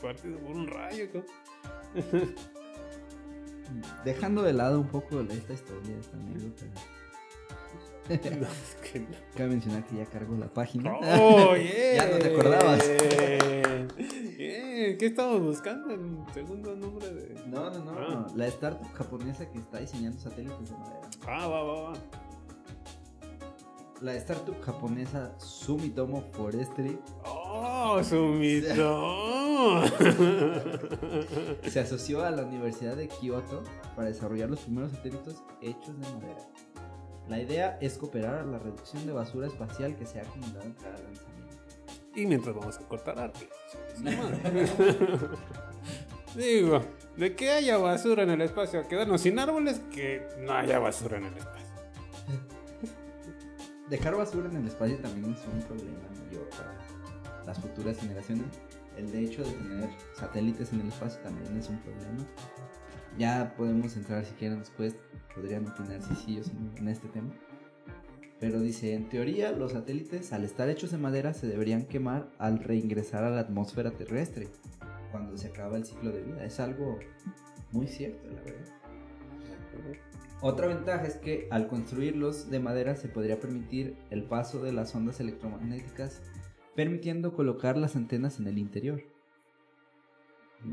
[0.00, 1.08] partido por un rayo.
[1.14, 1.22] ¿no?
[4.04, 6.64] Dejando de lado un poco esta historia, esta anécdota,
[8.08, 9.06] No, es que no.
[9.36, 10.92] cabe mencionar que ya cargo la página.
[11.18, 11.94] ¡Oh, yeah!
[11.96, 12.86] Ya no te acordabas.
[14.38, 15.90] Yeah, ¿Qué estamos buscando?
[15.94, 17.34] El segundo nombre de.
[17.46, 18.26] No, no, no, Ah.
[18.34, 21.00] la startup japonesa que está diseñando satélites de madera.
[21.26, 21.92] Ah, va, va, va.
[24.02, 29.84] La startup japonesa Sumitomo Forestry ¡Oh, Sumito!
[31.68, 33.62] se asoció a la Universidad de Kioto
[33.94, 36.40] para desarrollar los primeros satélites hechos de madera.
[37.28, 40.72] La idea es cooperar a la reducción de basura espacial que se ha acumulado en
[40.72, 41.56] cada lanzamiento.
[42.16, 43.48] Y mientras vamos a cortar árboles.
[46.34, 46.82] Digo,
[47.16, 51.26] de que haya basura en el espacio, quedarnos sin árboles, que no haya basura en
[51.26, 51.62] el espacio.
[53.92, 58.46] Dejar basura en el espacio también es un problema mayor para las futuras generaciones.
[58.96, 62.26] El de hecho de tener satélites en el espacio también es un problema.
[63.18, 64.96] Ya podemos entrar si quieren después,
[65.34, 67.34] podrían opinar si sí o si no en este tema.
[68.40, 72.60] Pero dice, en teoría los satélites al estar hechos de madera se deberían quemar al
[72.60, 74.48] reingresar a la atmósfera terrestre,
[75.10, 76.42] cuando se acaba el ciclo de vida.
[76.46, 76.98] Es algo
[77.72, 78.81] muy cierto, la verdad.
[80.40, 84.94] Otra ventaja es que al construirlos de madera se podría permitir el paso de las
[84.94, 86.20] ondas electromagnéticas,
[86.74, 89.02] permitiendo colocar las antenas en el interior.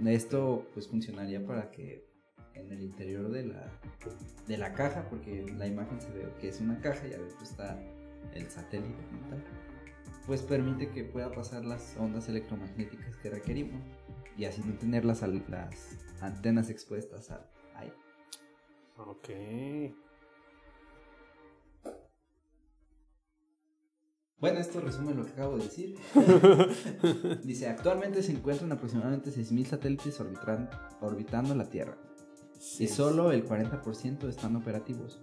[0.05, 2.07] Esto pues funcionaría para que
[2.53, 3.71] en el interior de la,
[4.47, 7.43] de la caja, porque en la imagen se ve que es una caja y adentro
[7.43, 7.79] está
[8.33, 8.95] el satélite
[10.29, 13.81] pues permite que pueda pasar las ondas electromagnéticas que requerimos
[14.37, 17.95] y así no tener las, las antenas expuestas al aire.
[19.07, 19.29] Ok.
[24.39, 25.97] Bueno, esto resume lo que acabo de decir.
[27.43, 30.21] Dice, actualmente se encuentran aproximadamente 6.000 satélites
[31.01, 31.97] orbitando la Tierra
[32.77, 35.19] y solo el 40% están operativos.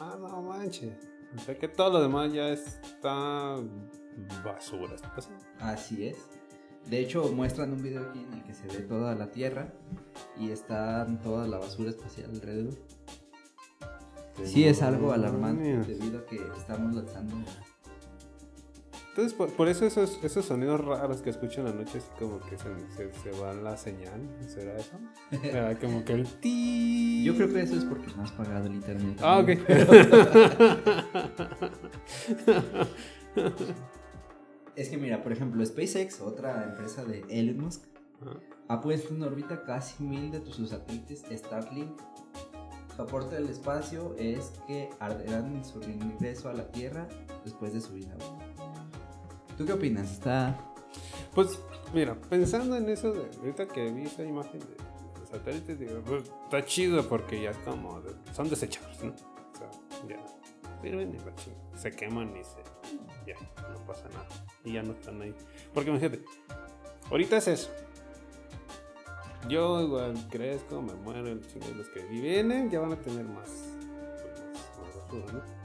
[0.00, 1.08] Ah, no manches.
[1.36, 3.56] O sea que todo lo demás ya está
[4.44, 4.96] basura.
[5.58, 6.39] Así es.
[6.88, 9.72] De hecho, muestran un video aquí en el que se ve toda la Tierra
[10.38, 12.74] y está toda la basura espacial alrededor.
[14.44, 17.36] Sí es algo alarmante debido a que estamos lanzando...
[19.10, 22.56] Entonces, por, por eso esos, esos sonidos raros que escuchan la noche, así como que
[22.56, 24.20] se, se, se va la señal.
[24.46, 24.96] ¿Será eso?
[25.42, 27.24] Era como que el ti.
[27.24, 29.18] Yo creo que eso es porque no has pagado el internet.
[29.20, 29.50] Ah, ok.
[34.76, 37.82] Es que mira, por ejemplo, SpaceX, otra empresa de Elon Musk,
[38.68, 41.90] ha puesto en órbita casi mil de sus satélites Starlink.
[42.94, 47.08] Su aporte al espacio es que arderán en su regreso a la Tierra
[47.44, 48.14] después de su vida.
[49.56, 50.10] ¿Tú qué opinas?
[50.10, 50.56] Está...
[51.34, 51.58] Pues,
[51.94, 54.76] mira, pensando en eso, de, ahorita que vi esa imagen de
[55.20, 59.10] los satélites, digo, pues, está chido porque ya como, de- son desechables, ¿no?
[59.12, 59.70] O sea,
[60.08, 60.16] ya
[60.82, 62.58] sirven y se queman y se
[63.26, 63.34] ya,
[63.72, 64.26] no pasa nada.
[64.64, 65.34] Y ya no están ahí.
[65.72, 66.24] Porque imagínate,
[67.10, 67.70] ahorita es eso.
[69.48, 73.24] Yo igual crezco, me muero, el chingo de los que vienen ya van a tener
[73.24, 73.48] más,
[74.78, 75.60] pues, más basura, ¿no?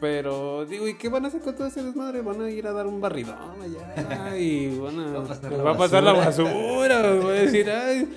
[0.00, 2.20] Pero digo, ¿y qué van a hacer con todo ese desmadre?
[2.20, 5.12] Van a ir a dar un barridón allá y van a.
[5.12, 6.50] Va a pasar la va a pasar la basura.
[6.50, 7.14] basura.
[7.14, 8.08] Voy a decir, ay,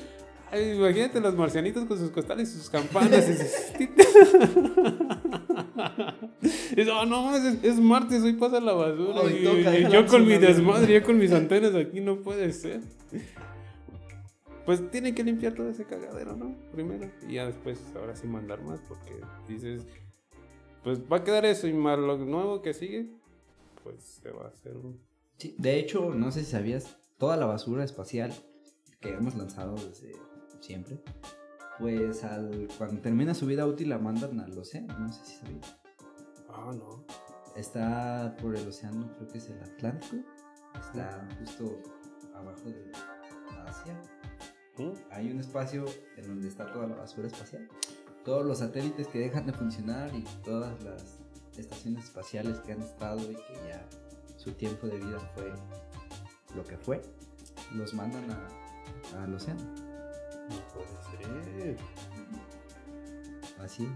[0.52, 3.26] ay, imagínate los marcianitos con sus costales y sus campanas.
[6.42, 9.22] dices, Dices, "Oh, no, es, es martes, hoy pasa la basura.
[9.22, 12.22] Hoy y, toca, y deja yo con mi desmadre, yo con mis antenas aquí, no
[12.22, 12.82] puede ser.
[14.66, 16.56] Pues tienen que limpiar todo ese cagadero, ¿no?
[16.74, 17.10] Primero.
[17.28, 19.13] Y ya después, ahora sí mandar más, porque
[19.48, 19.86] dices,
[20.84, 23.10] pues va a quedar eso y más lo nuevo que sigue,
[23.84, 24.74] pues se va a hacer.
[25.38, 28.34] Sí, de hecho, no sé si sabías, toda la basura espacial
[29.00, 30.12] que hemos lanzado desde
[30.60, 31.00] siempre,
[31.80, 35.78] pues al, cuando termina su vida útil la mandan al océano, no sé si sabías.
[36.50, 37.06] Ah, no.
[37.56, 40.18] Está por el océano, creo que es el Atlántico,
[40.80, 41.80] está justo
[42.36, 42.92] abajo de
[43.68, 44.00] Asia.
[44.78, 44.92] ¿Mm?
[45.12, 45.86] Hay un espacio
[46.18, 47.68] en donde está toda la basura espacial.
[48.24, 51.20] Todos los satélites que dejan de funcionar y todas las
[51.58, 53.88] estaciones espaciales que han estado y que ya
[54.36, 55.52] su tiempo de vida fue
[56.56, 57.02] lo que fue,
[57.74, 59.62] los mandan a- al océano.
[60.49, 60.88] No puede
[61.62, 61.77] ser.
[63.60, 63.88] Así.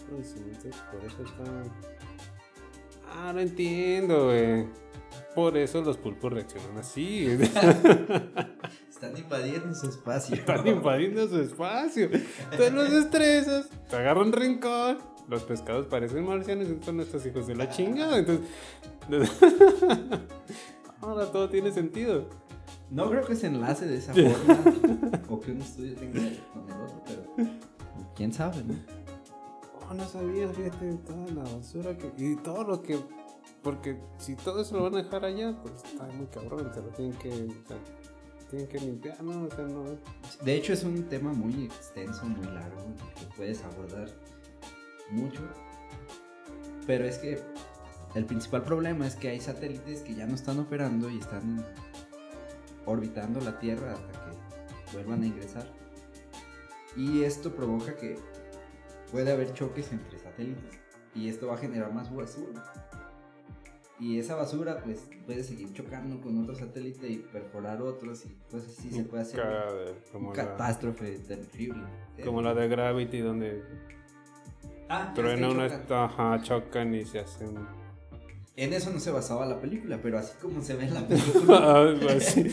[0.00, 1.44] Entonces por eso está...
[3.10, 4.66] Ah, no entiendo, güey.
[5.34, 7.26] Por eso los pulpos reaccionan así.
[8.88, 10.36] Están invadiendo su espacio.
[10.36, 12.08] Están invadiendo su espacio.
[12.56, 14.98] Te los estresas, te agarran rincón.
[15.28, 18.18] Los pescados parecen marcianos y son nuestros hijos de la chingada.
[18.18, 18.46] Entonces,
[21.00, 22.28] ahora todo tiene sentido.
[22.90, 26.20] No creo que se enlace de esa forma o que un estudio tenga
[26.52, 27.50] con el otro, pero
[28.14, 28.74] quién sabe, ¿no?
[29.90, 32.12] Oh, no sabía, fíjate, toda la basura que.
[32.16, 32.98] Y todo lo que.
[33.62, 36.70] Porque si todo eso lo van a dejar allá, pues está muy cabrón.
[36.72, 37.28] Se lo tienen que.
[37.28, 37.76] o sea,
[38.50, 39.44] tienen que limpiar, ¿no?
[39.44, 39.84] O sea, no.
[40.44, 42.84] De hecho es un tema muy extenso, muy largo,
[43.18, 44.08] que puedes abordar
[45.10, 45.40] mucho.
[46.86, 47.42] Pero es que
[48.14, 51.64] el principal problema es que hay satélites que ya no están operando y están
[52.86, 55.66] orbitando la Tierra hasta que vuelvan a ingresar.
[56.96, 58.16] Y esto provoca que
[59.10, 60.80] puede haber choques entre satélites.
[61.14, 62.64] Y esto va a generar más basura.
[64.00, 68.64] Y esa basura pues puede seguir chocando con otro satélite y perforar otros y pues
[68.66, 69.40] así se puede hacer
[70.12, 71.84] una la, catástrofe terrible.
[72.24, 73.62] como la de Gravity, donde
[74.88, 75.68] Ah, truena una.
[75.68, 76.42] chocan.
[76.42, 77.56] Chocan y se hacen.
[78.56, 81.74] En eso no se basaba la película, pero así como se ve en la película,
[81.80, 82.46] Algo así.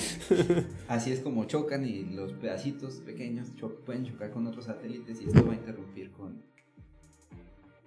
[0.87, 5.25] así es como chocan y los pedacitos pequeños cho- pueden chocar con otros satélites y
[5.27, 6.41] esto va a interrumpir con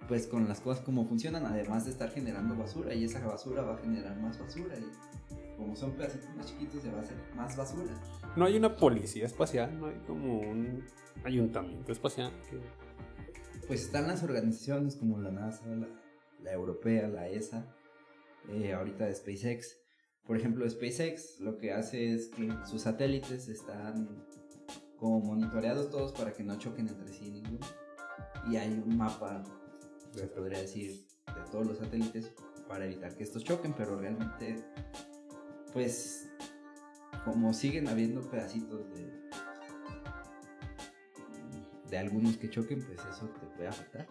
[0.07, 3.73] pues con las cosas como funcionan, además de estar generando basura y esa basura va
[3.73, 4.85] a generar más basura y
[5.57, 7.91] como son pedacitos más chiquitos se va a hacer más basura.
[8.35, 10.83] No hay una policía espacial, no hay como un
[11.23, 12.31] ayuntamiento espacial.
[12.49, 15.87] que- Pues están las organizaciones como la NASA, la,
[16.43, 17.65] la europea, la ESA,
[18.49, 19.77] eh, ahorita de SpaceX.
[20.25, 24.25] Por ejemplo, SpaceX lo que hace es que sus satélites están
[24.97, 27.65] como monitoreados todos para que no choquen entre sí ninguno.
[28.49, 29.43] Y hay un mapa,
[30.35, 32.31] podría decir, de todos los satélites
[32.67, 34.63] para evitar que estos choquen, pero realmente,
[35.73, 36.27] pues,
[37.23, 39.11] como siguen habiendo pedacitos de,
[41.89, 44.07] de algunos que choquen, pues eso te puede afectar.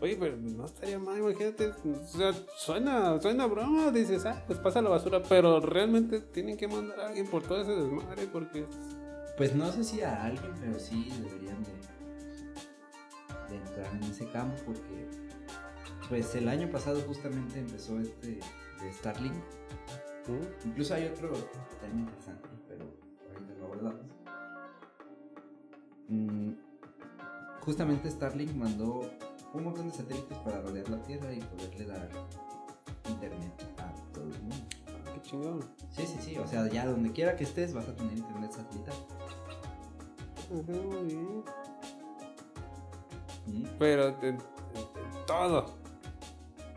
[0.00, 1.68] Oye, pero no estaría mal, imagínate.
[1.68, 3.90] O sea, suena, suena broma.
[3.90, 5.22] Dices, ah, pues pasa la basura.
[5.28, 8.26] Pero realmente tienen que mandar a alguien por todo ese desmadre.
[8.32, 8.66] Porque.
[9.36, 11.72] Pues no sé si a alguien, pero sí deberían de,
[13.48, 15.08] de entrar en ese campo porque
[16.10, 18.40] pues el año pasado justamente empezó este
[18.82, 19.34] de Starlink.
[20.26, 20.68] ¿Mm?
[20.68, 21.30] Incluso hay otro
[21.80, 22.84] tema interesante, pero
[23.32, 24.06] ahorita lo abordamos.
[26.08, 26.52] Mm,
[27.60, 29.08] justamente Starlink mandó
[29.54, 32.08] un montón de satélites para rodear la Tierra y poderle dar
[33.08, 34.56] internet a todo el mundo.
[35.14, 35.60] Qué chingón.
[35.90, 38.94] Sí, sí, sí, o sea, ya donde quiera que estés vas a tener internet satelital.
[40.52, 41.44] Ajá, muy bien.
[43.46, 44.38] Mm, Pero en- en
[45.26, 45.66] todo.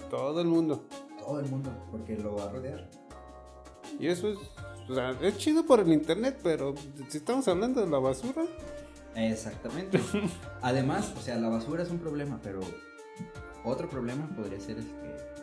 [0.09, 0.83] Todo el mundo.
[1.19, 2.89] Todo el mundo, porque lo va a rodear.
[3.99, 4.37] Y eso es.
[4.89, 6.73] O sea, es chido por el internet, pero
[7.07, 8.43] si estamos hablando de la basura.
[9.15, 9.99] Exactamente.
[10.61, 12.61] Además, o sea, la basura es un problema, pero
[13.63, 15.33] otro problema podría ser el que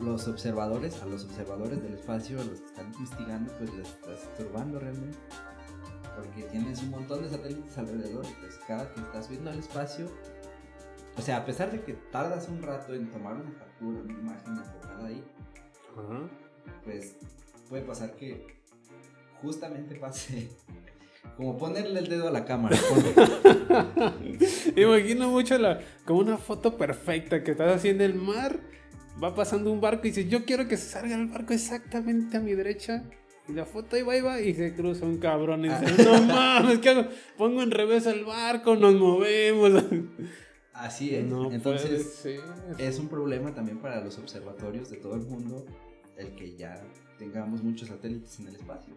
[0.00, 4.22] los observadores, a los observadores del espacio, a los que están investigando, pues les estás
[4.22, 5.18] estorbando realmente.
[6.16, 10.08] Porque tienes un montón de satélites alrededor y pues cada que estás viendo al espacio,
[11.16, 14.56] O sea, a pesar de que tardas un rato en tomar una captura, una imagen
[14.56, 15.24] enfocada ahí,
[16.82, 17.16] pues
[17.68, 18.46] puede pasar que
[19.40, 20.50] justamente pase
[21.36, 22.76] como ponerle el dedo a la cámara.
[24.76, 28.60] Imagino mucho la, como una foto perfecta que estás haciendo el mar,
[29.22, 32.40] va pasando un barco y dices, yo quiero que se salga el barco exactamente a
[32.40, 33.04] mi derecha.
[33.46, 36.22] Y la foto ahí va, ahí va, y se cruza un cabrón y dice, no
[36.22, 37.08] mames, ¿qué hago?
[37.36, 39.84] Pongo en revés el barco, nos movemos.
[40.72, 41.24] Así es.
[41.24, 42.26] No Entonces,
[42.78, 45.64] es un problema también para los observatorios de todo el mundo
[46.16, 46.82] el que ya
[47.18, 48.94] tengamos muchos satélites en el espacio.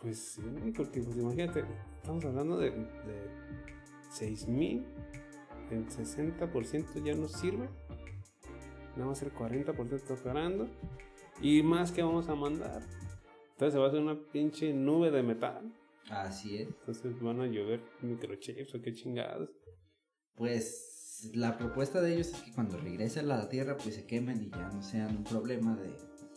[0.00, 0.42] Pues sí,
[0.76, 1.64] porque pues imagínate,
[1.96, 3.30] estamos hablando de, de
[4.10, 4.84] 6000,
[5.70, 7.68] el 60% ya no sirve,
[8.96, 10.68] nada más el 40% está operando,
[11.42, 12.82] y más que vamos a mandar.
[13.52, 15.70] Entonces se va a hacer una pinche nube de metal,
[16.08, 16.68] Así es.
[16.68, 19.50] entonces van a llover microchips o qué chingados.
[20.34, 24.42] Pues la propuesta de ellos es que cuando regrese a la Tierra pues se quemen
[24.42, 25.94] y ya no sean un problema de,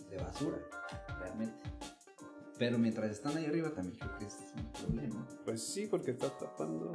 [0.09, 0.57] de basura,
[1.19, 1.55] realmente.
[2.59, 5.27] Pero mientras están ahí arriba también creo que es un problema.
[5.45, 6.91] Pues sí, porque está tapando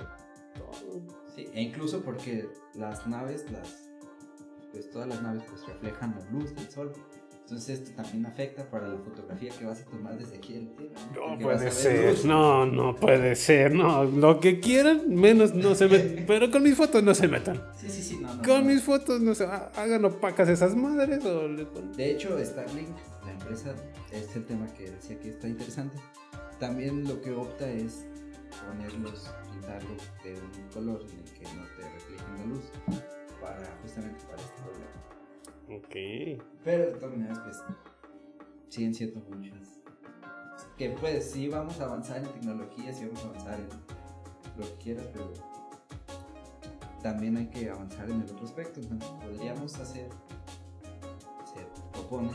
[0.55, 1.03] todo.
[1.35, 3.89] Sí, e incluso porque las naves, las
[4.73, 6.93] pues todas las naves pues reflejan la luz del sol.
[7.43, 10.95] Entonces esto también afecta para la fotografía que vas a tomar desde aquí la Tierra.
[11.15, 12.25] No Porque puede ser, luz.
[12.27, 16.77] no, no puede ser, no, lo que quieran, menos no se metan, pero con mis
[16.77, 17.59] fotos no se metan.
[17.75, 18.43] Sí, sí, sí, no, no.
[18.43, 18.65] Con no.
[18.67, 22.95] mis fotos no se ha- hagan opacas esas madres o De hecho, Starlink,
[23.39, 23.75] empresa,
[24.13, 25.97] es el tema que decía que está interesante.
[26.59, 28.07] También lo que opta es
[28.67, 32.65] ponerlos, pintarlos de un color en el que no te reflejen la luz,
[33.41, 34.99] para justamente para este problema.
[35.71, 36.43] Ok.
[36.65, 37.63] Pero de todas maneras, pues,
[38.69, 39.81] siguen siendo muchas.
[40.77, 43.69] Que pues sí vamos a avanzar en tecnología, sí vamos a avanzar en
[44.57, 45.33] lo que quieras, pero
[47.03, 48.81] también hay que avanzar en el otro aspecto.
[48.89, 48.99] ¿no?
[49.21, 50.09] Podríamos hacer,
[51.45, 52.31] se propone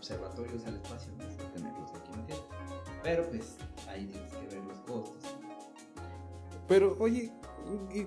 [0.00, 1.12] observatorios al espacio.
[1.18, 2.42] Así, tenerlos aquí en la Tierra.
[3.02, 3.56] Pero pues
[3.88, 5.36] ahí tienes que ver los costos.
[6.66, 7.32] Pero oye,
[7.92, 8.06] ¿y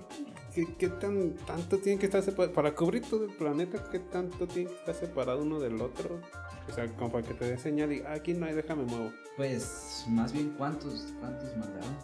[0.54, 2.52] ¿qué, qué tan tanto tiene que estar separado?
[2.54, 6.20] Para cubrir todo el planeta, ¿qué tanto tiene que estar separado uno del otro?
[6.68, 9.12] O sea, como para que te dé señal y "Ah, aquí no hay, déjame muevo.
[9.36, 11.94] Pues más bien cuántos, cuántos mandaron.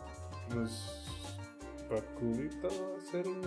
[0.52, 0.70] Pues
[1.88, 3.40] para cubrir todo, hacer un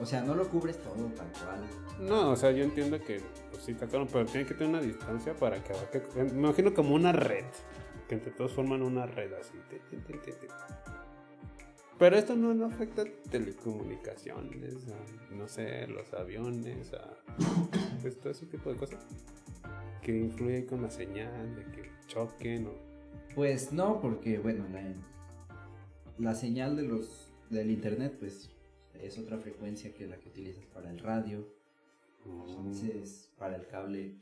[0.00, 1.60] O sea, no lo cubres todo tal cual.
[2.00, 3.20] No, o sea, yo entiendo que
[3.62, 6.02] sí está claro, pero tiene que tener una distancia para que abarque.
[6.16, 7.44] Me imagino como una red.
[8.08, 9.54] Que entre todos forman una red así.
[11.98, 17.16] Pero esto no, no afecta a telecomunicaciones, a, no sé, los aviones, a
[18.02, 19.06] pues, todo ese tipo de cosas.
[20.02, 22.72] Que influye con la señal, de que choquen o.
[23.36, 24.82] Pues no, porque bueno, la,
[26.18, 28.50] la señal de los del internet pues
[29.00, 31.46] es otra frecuencia que la que utilizas para el radio.
[32.24, 34.20] Entonces, para el cable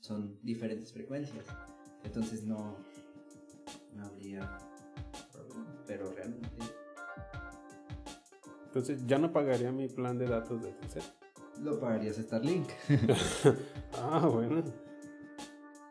[0.00, 1.44] son diferentes frecuencias.
[2.04, 2.76] Entonces no,
[3.94, 4.58] no habría
[5.32, 5.82] problema.
[5.86, 6.48] Pero realmente
[8.66, 11.02] Entonces ya no pagaría mi plan de datos de Telcel.
[11.60, 12.68] lo pagarías Starlink.
[14.00, 14.62] Ah, bueno.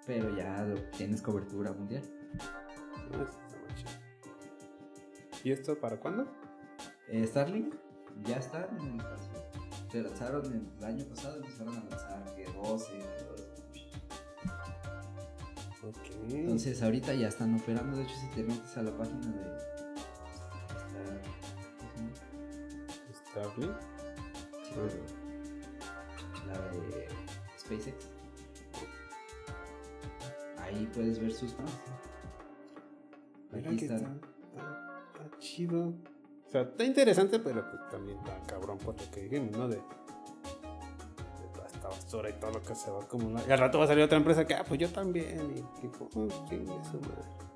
[0.05, 2.03] pero ya lo- tienes cobertura mundial.
[2.39, 3.91] Ah, está chido.
[5.43, 6.25] ¿Y esto para cuándo?
[7.09, 7.75] Eh, Starlink
[8.23, 9.46] ya está en el espacio.
[9.91, 13.43] Se lanzaron el año pasado, empezaron a lanzar que 12, que 12.
[15.83, 15.97] Ok.
[16.29, 17.97] Entonces ahorita ya están operando.
[17.97, 19.77] De hecho, si te metes a la página de.
[23.31, 23.77] Starlink.
[24.63, 24.73] Sí,
[26.47, 27.07] la de
[27.57, 28.09] SpaceX.
[30.57, 31.55] Ahí puedes ver sus.
[33.53, 34.21] Mira Aquí está, están.
[34.53, 35.93] está, está chido.
[36.47, 39.67] O sea, está interesante, pero pues también está cabrón por lo que dijimos, ¿no?
[39.67, 39.81] De,
[41.53, 43.43] toda esta basura y todo lo que se va acumular.
[43.47, 45.55] Y al rato va a salir otra empresa que, ah, pues yo también.
[45.55, 47.47] Y tipo, oh, chingue su madre.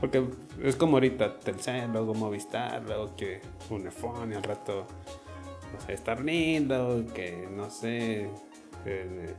[0.00, 0.24] Porque
[0.62, 3.40] es como ahorita Telcel, luego Movistar, luego que
[3.70, 4.86] Unifón y al rato,
[5.72, 8.30] no sé, Starlink, luego que, no sé,
[8.84, 9.34] eh,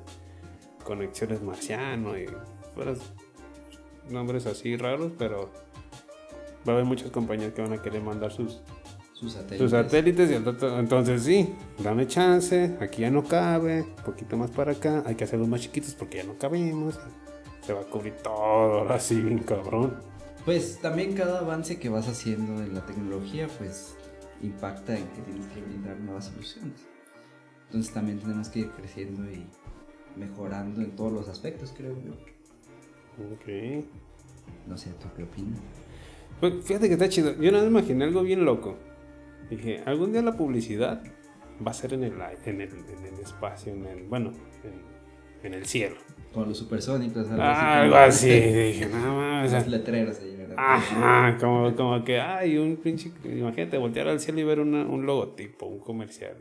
[0.83, 2.25] conexiones marciano y
[4.09, 5.51] nombres así raros, pero
[6.67, 8.61] va a haber muchas compañías que van a querer mandar sus,
[9.13, 9.59] Sus satélites.
[9.59, 14.51] sus satélites y rato- entonces sí, dame chance, aquí ya no cabe, un poquito más
[14.51, 16.99] para acá, hay que hacerlos más chiquitos porque ya no cabemos,
[17.65, 19.95] se va a cubrir todo así bien cabrón.
[20.45, 23.95] Pues también cada avance que vas haciendo en la tecnología, pues
[24.41, 26.85] impacta en que tienes que brindar nuevas soluciones.
[27.65, 29.45] Entonces también tenemos que ir creciendo y
[30.15, 32.13] mejorando en todos los aspectos, creo yo.
[33.33, 33.83] Ok.
[34.67, 35.59] No sé, ¿tú qué opinas?
[36.39, 37.33] Pues fíjate que está chido.
[37.41, 38.77] Yo no imaginé algo bien loco.
[39.49, 41.01] Dije, algún día la publicidad
[41.65, 42.13] va a ser en el,
[42.45, 44.31] en el, en el espacio, en el, bueno,
[44.63, 45.95] en, en el cielo.
[46.33, 47.29] Con los supersónicos.
[47.29, 48.29] Algo Ah, algo así.
[48.29, 50.55] Dije, o sea, Los letreros ahí, ¿verdad?
[50.59, 53.11] Ajá, como, como que hay un pinche.
[53.23, 56.35] Imagínate voltear al cielo y ver una- un logotipo, un comercial.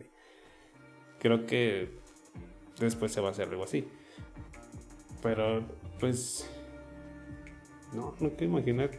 [1.20, 1.98] Creo que
[2.78, 3.86] después se va a hacer algo así.
[5.22, 5.64] Pero,
[6.00, 6.50] pues.
[7.94, 8.90] No, no quiero imaginar.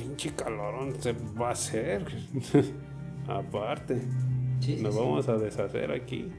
[0.00, 2.06] Pinche calorón se va a hacer.
[3.28, 4.00] Aparte,
[4.60, 5.00] Sí, nos sí.
[5.00, 6.30] vamos a deshacer aquí.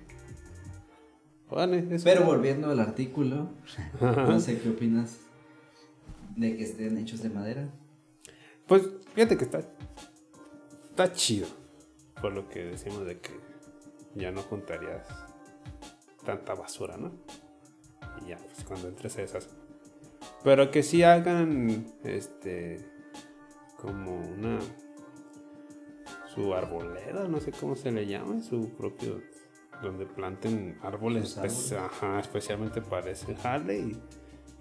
[1.49, 2.03] Vale, eso.
[2.05, 3.49] Pero volviendo al artículo,
[4.01, 5.17] no sé qué opinas
[6.35, 7.69] de que estén hechos de madera.
[8.67, 8.83] Pues
[9.15, 9.59] fíjate que está,
[10.89, 11.47] está chido.
[12.21, 13.31] Por lo que decimos de que
[14.15, 15.07] ya no juntarías
[16.23, 17.11] tanta basura, ¿no?
[18.23, 19.49] Y ya, pues cuando entres a esas.
[20.43, 22.85] Pero que sí hagan, este,
[23.81, 24.59] como una,
[26.33, 29.21] su arboleda, no sé cómo se le llama, su propio,
[29.81, 33.97] donde planten árboles, espe- ajá, especialmente para ese jale y,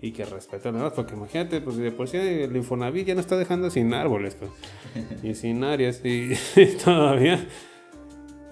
[0.00, 3.36] y que respeten nada, porque imagínate, pues de por sí el Infonavit ya no está
[3.36, 4.50] dejando sin árboles, pues,
[5.22, 7.46] y sin áreas, y, y todavía,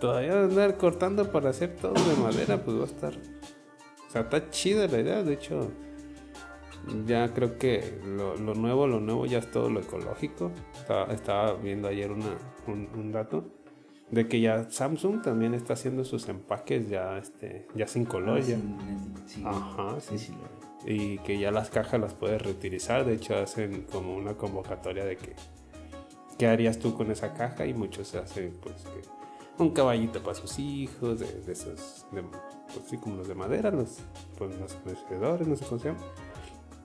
[0.00, 4.50] todavía andar cortando para hacer todo de madera, pues va a estar, o sea, está
[4.50, 5.72] chida la idea, de hecho,
[7.06, 10.50] ya creo que lo, lo nuevo, lo nuevo ya es todo lo ecológico.
[10.74, 12.36] Estaba, estaba viendo ayer una,
[12.66, 13.44] un, un dato
[14.10, 18.38] de que ya Samsung también está haciendo sus empaques ya, este, ya sin color.
[18.38, 18.56] Ah, ya.
[18.56, 19.42] sin- sí.
[19.44, 20.32] Ajá, Sí, sí.
[20.86, 23.04] Y que ya las cajas las puedes reutilizar.
[23.04, 25.34] De hecho, hacen como una convocatoria de que
[26.38, 29.02] qué harías tú con esa caja y muchos hacen pues que
[29.62, 33.72] un caballito para sus hijos, de, de esos, de, pues sí, como los de madera,
[33.72, 33.98] los,
[34.38, 34.76] pues, los
[35.48, 35.98] no sé cómo se llama.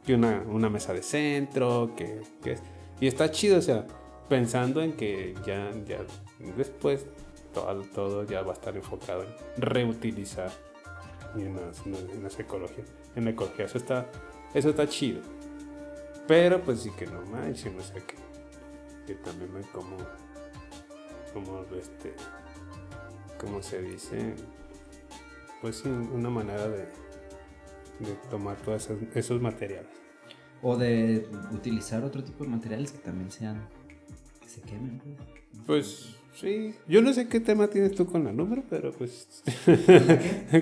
[0.05, 2.57] Que una, una mesa de centro, que, que
[2.99, 3.85] y está chido, o sea,
[4.29, 5.99] pensando en que ya, ya
[6.55, 7.05] después
[7.53, 10.51] todo, todo ya va a estar enfocado en reutilizar
[11.35, 12.87] y en las, en las ecologías.
[13.15, 14.09] En la ecología, eso está,
[14.53, 15.21] eso está chido.
[16.27, 18.15] Pero pues sí que no manches, o sea que,
[19.05, 19.97] que también me como,
[21.33, 22.13] como este,
[23.37, 24.35] como se dice,
[25.61, 26.87] pues una manera de,
[28.03, 29.91] de tomar todos esos, esos materiales.
[30.61, 33.67] O de utilizar otro tipo de materiales que también sean.
[34.41, 35.17] que se quemen, pues.
[35.65, 39.43] Pues sí, yo no sé qué tema tienes tú con la número, pero pues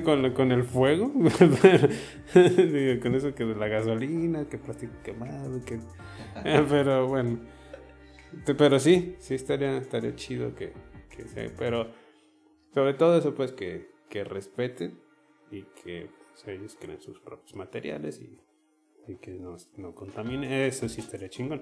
[0.03, 1.11] con, con el fuego,
[2.33, 5.79] Digo, con eso que de la gasolina, que plástico quemado, que...
[6.43, 7.39] Pero bueno,
[8.45, 10.71] pero sí, sí estaría, estaría chido que,
[11.57, 11.91] pero
[12.73, 14.97] sobre todo eso pues que, que respeten
[15.51, 18.39] y que pues, ellos creen sus propios materiales y,
[19.11, 21.61] y que no, no contaminen, eso sí estaría chingón.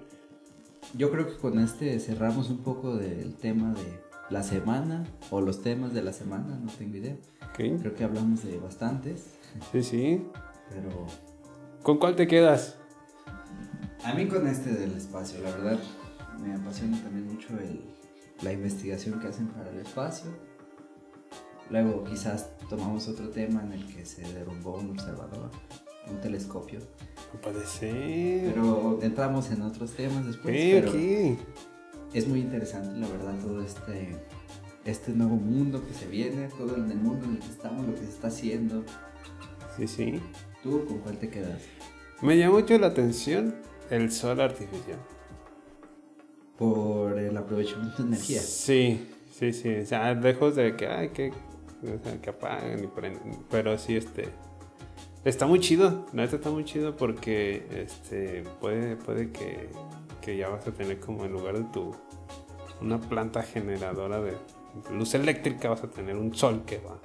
[0.97, 3.99] Yo creo que con este cerramos un poco del tema de
[4.29, 7.17] la semana o los temas de la semana, no tengo idea.
[7.49, 7.79] ¿Ok?
[7.81, 9.35] Creo que hablamos de bastantes,
[9.71, 10.25] Sí, sí.
[10.69, 10.89] pero
[11.83, 12.77] ¿Con cuál te quedas?
[14.03, 15.79] a mí con este del espacio, la verdad,
[16.41, 17.81] me apasiona también mucho el,
[18.41, 20.29] la investigación que hacen para el espacio.
[21.69, 25.51] Luego quizás tomamos otro tema en el que se derrumbó un observador,
[26.09, 26.79] un telescopio.
[27.65, 28.51] Ser.
[28.53, 30.55] Pero entramos en otros temas después.
[30.55, 31.37] Sí, pero aquí.
[32.13, 34.15] es muy interesante, la verdad, todo este,
[34.83, 38.01] este nuevo mundo que se viene, todo el mundo en el que estamos, lo que
[38.01, 38.83] se está haciendo.
[39.77, 40.21] Sí, sí.
[40.63, 41.61] ¿Tú con cuál te quedas?
[42.21, 43.55] Me llamó mucho la atención
[43.89, 44.99] el sol artificial.
[46.57, 48.41] Por el aprovechamiento de energía.
[48.41, 49.75] Sí, sí, sí.
[49.75, 51.31] O sea, lejos de que, ay, que,
[52.21, 53.45] que apaguen y prenden.
[53.49, 54.29] Pero sí, este.
[55.25, 56.05] Está muy chido.
[56.13, 59.69] La está muy chido porque este puede, puede que,
[60.21, 61.95] que ya vas a tener como en lugar de tu.
[62.81, 64.37] Una planta generadora de
[64.93, 66.97] luz eléctrica, vas a tener un sol que va.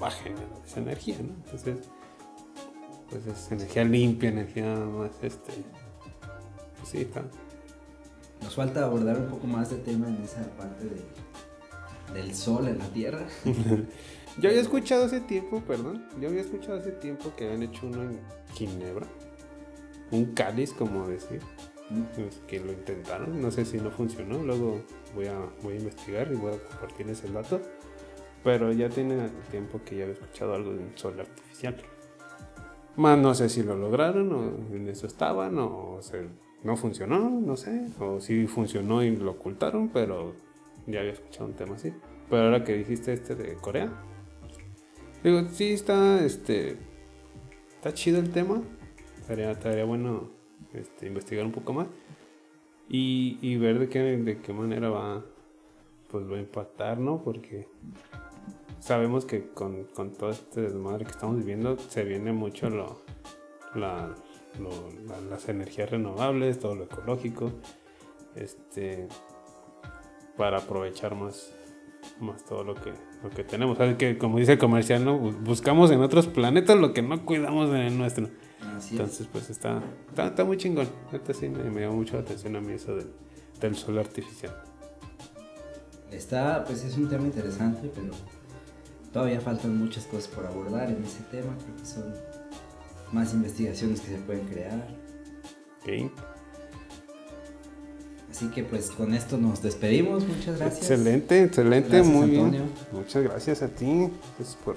[0.00, 1.16] Va a generar esa energía.
[1.18, 1.88] Entonces.
[3.08, 5.52] Pues es energía limpia, energía más este.
[6.76, 7.24] Pues sí, está.
[8.42, 11.02] Nos falta abordar un poco más de tema en esa parte de-
[12.12, 13.26] del sol en la Tierra.
[14.40, 18.02] Yo había escuchado hace tiempo, perdón, yo había escuchado hace tiempo que habían hecho uno
[18.04, 18.20] en
[18.54, 19.04] Ginebra,
[20.12, 21.40] un cáliz, como decir,
[22.14, 24.80] pues, que lo intentaron, no sé si no funcionó, luego
[25.16, 27.60] voy a, voy a investigar y voy a compartirles el dato,
[28.44, 31.76] pero ya tiene tiempo que ya había escuchado algo de un sol artificial.
[32.94, 36.28] Más no sé si lo lograron o en eso estaban o se-
[36.62, 40.34] no funcionó, no sé, o si funcionó y lo ocultaron, pero
[40.88, 41.92] ya había escuchado un tema así.
[42.28, 43.92] Pero ahora que dijiste este de Corea,
[45.22, 46.76] digo, sí está, este,
[47.76, 48.62] está chido el tema,
[49.20, 50.30] estaría, estaría bueno
[50.74, 51.86] este, investigar un poco más.
[52.90, 55.24] y, ver de qué, de qué manera va,
[56.10, 57.22] pues va a impactar, ¿no?
[57.22, 57.68] Porque
[58.80, 63.00] sabemos que con, con todo este desmadre que estamos viviendo se viene mucho lo-
[63.74, 64.14] la-
[65.30, 67.52] las energías renovables, todo lo ecológico,
[68.34, 69.06] este,
[70.38, 71.52] para aprovechar más,
[72.20, 73.76] más todo lo que, lo que tenemos.
[73.76, 73.96] ¿Sabes?
[73.96, 75.20] Que como dice el comercial, ¿no?
[75.20, 78.28] Bu- buscamos en otros planetas lo que no cuidamos en el nuestro.
[78.74, 79.00] Así es.
[79.00, 80.88] Entonces, pues está, está, está muy chingón.
[81.12, 83.12] Neta, sí, me, me llama mucho la atención a mí eso del,
[83.60, 84.54] del sol artificial.
[86.10, 88.12] Está, pues es un tema interesante, pero
[89.12, 91.54] todavía faltan muchas cosas por abordar en ese tema.
[91.62, 92.14] Creo que son
[93.12, 94.88] más investigaciones que se pueden crear.
[95.82, 96.12] Ok.
[98.38, 100.24] Así que pues con esto nos despedimos.
[100.24, 100.78] Muchas gracias.
[100.90, 102.50] Excelente, excelente, Gracias, muy Antonio.
[102.50, 102.70] bien.
[102.92, 104.76] Muchas gracias a ti pues, por,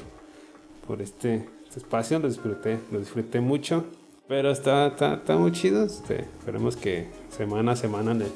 [0.87, 3.85] por este, este espacio, lo disfruté, lo disfruté mucho.
[4.27, 5.85] Pero está, está, está muy chido.
[5.85, 8.31] Este, esperemos que semana a semana les,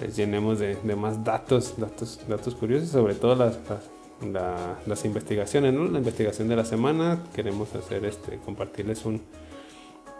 [0.00, 5.04] les llenemos de, de más datos, datos, datos curiosos, sobre todo las, las, la- las
[5.04, 5.84] investigaciones, ¿no?
[5.84, 7.22] La investigación de la semana.
[7.32, 9.20] Queremos hacer este, compartirles un,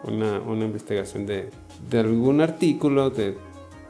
[0.05, 1.49] una, una investigación de,
[1.89, 3.35] de algún artículo de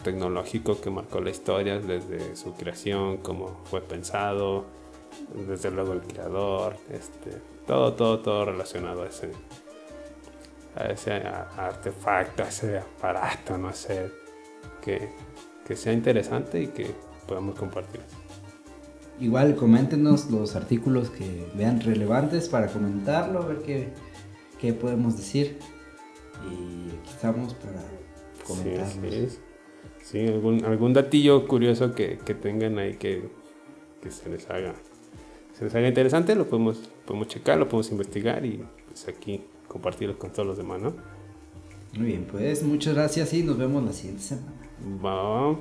[0.03, 4.65] tecnológico que marcó la historia desde su creación, cómo fue pensado,
[5.47, 7.31] desde luego el creador, este,
[7.67, 9.31] todo, todo, todo relacionado a ese,
[10.75, 14.11] a ese artefacto, a ese aparato, no sé,
[14.81, 15.09] que,
[15.65, 16.93] que sea interesante y que
[17.27, 18.01] podamos compartir.
[19.19, 23.93] Igual coméntenos los artículos que vean relevantes para comentarlo, a ver qué,
[24.59, 25.59] qué podemos decir.
[26.49, 29.13] Y aquí estamos para Sí, comentarlos.
[29.13, 29.39] es.
[30.11, 33.29] Sí, algún, algún datillo curioso que, que tengan ahí que,
[34.01, 34.73] que se les haga
[35.61, 40.17] se les haga interesante, lo podemos, podemos checar, lo podemos investigar y pues aquí compartirlo
[40.17, 40.95] con todos los demás, ¿no?
[41.95, 44.53] Muy bien, pues muchas gracias y nos vemos la siguiente semana.
[45.05, 45.55] Va,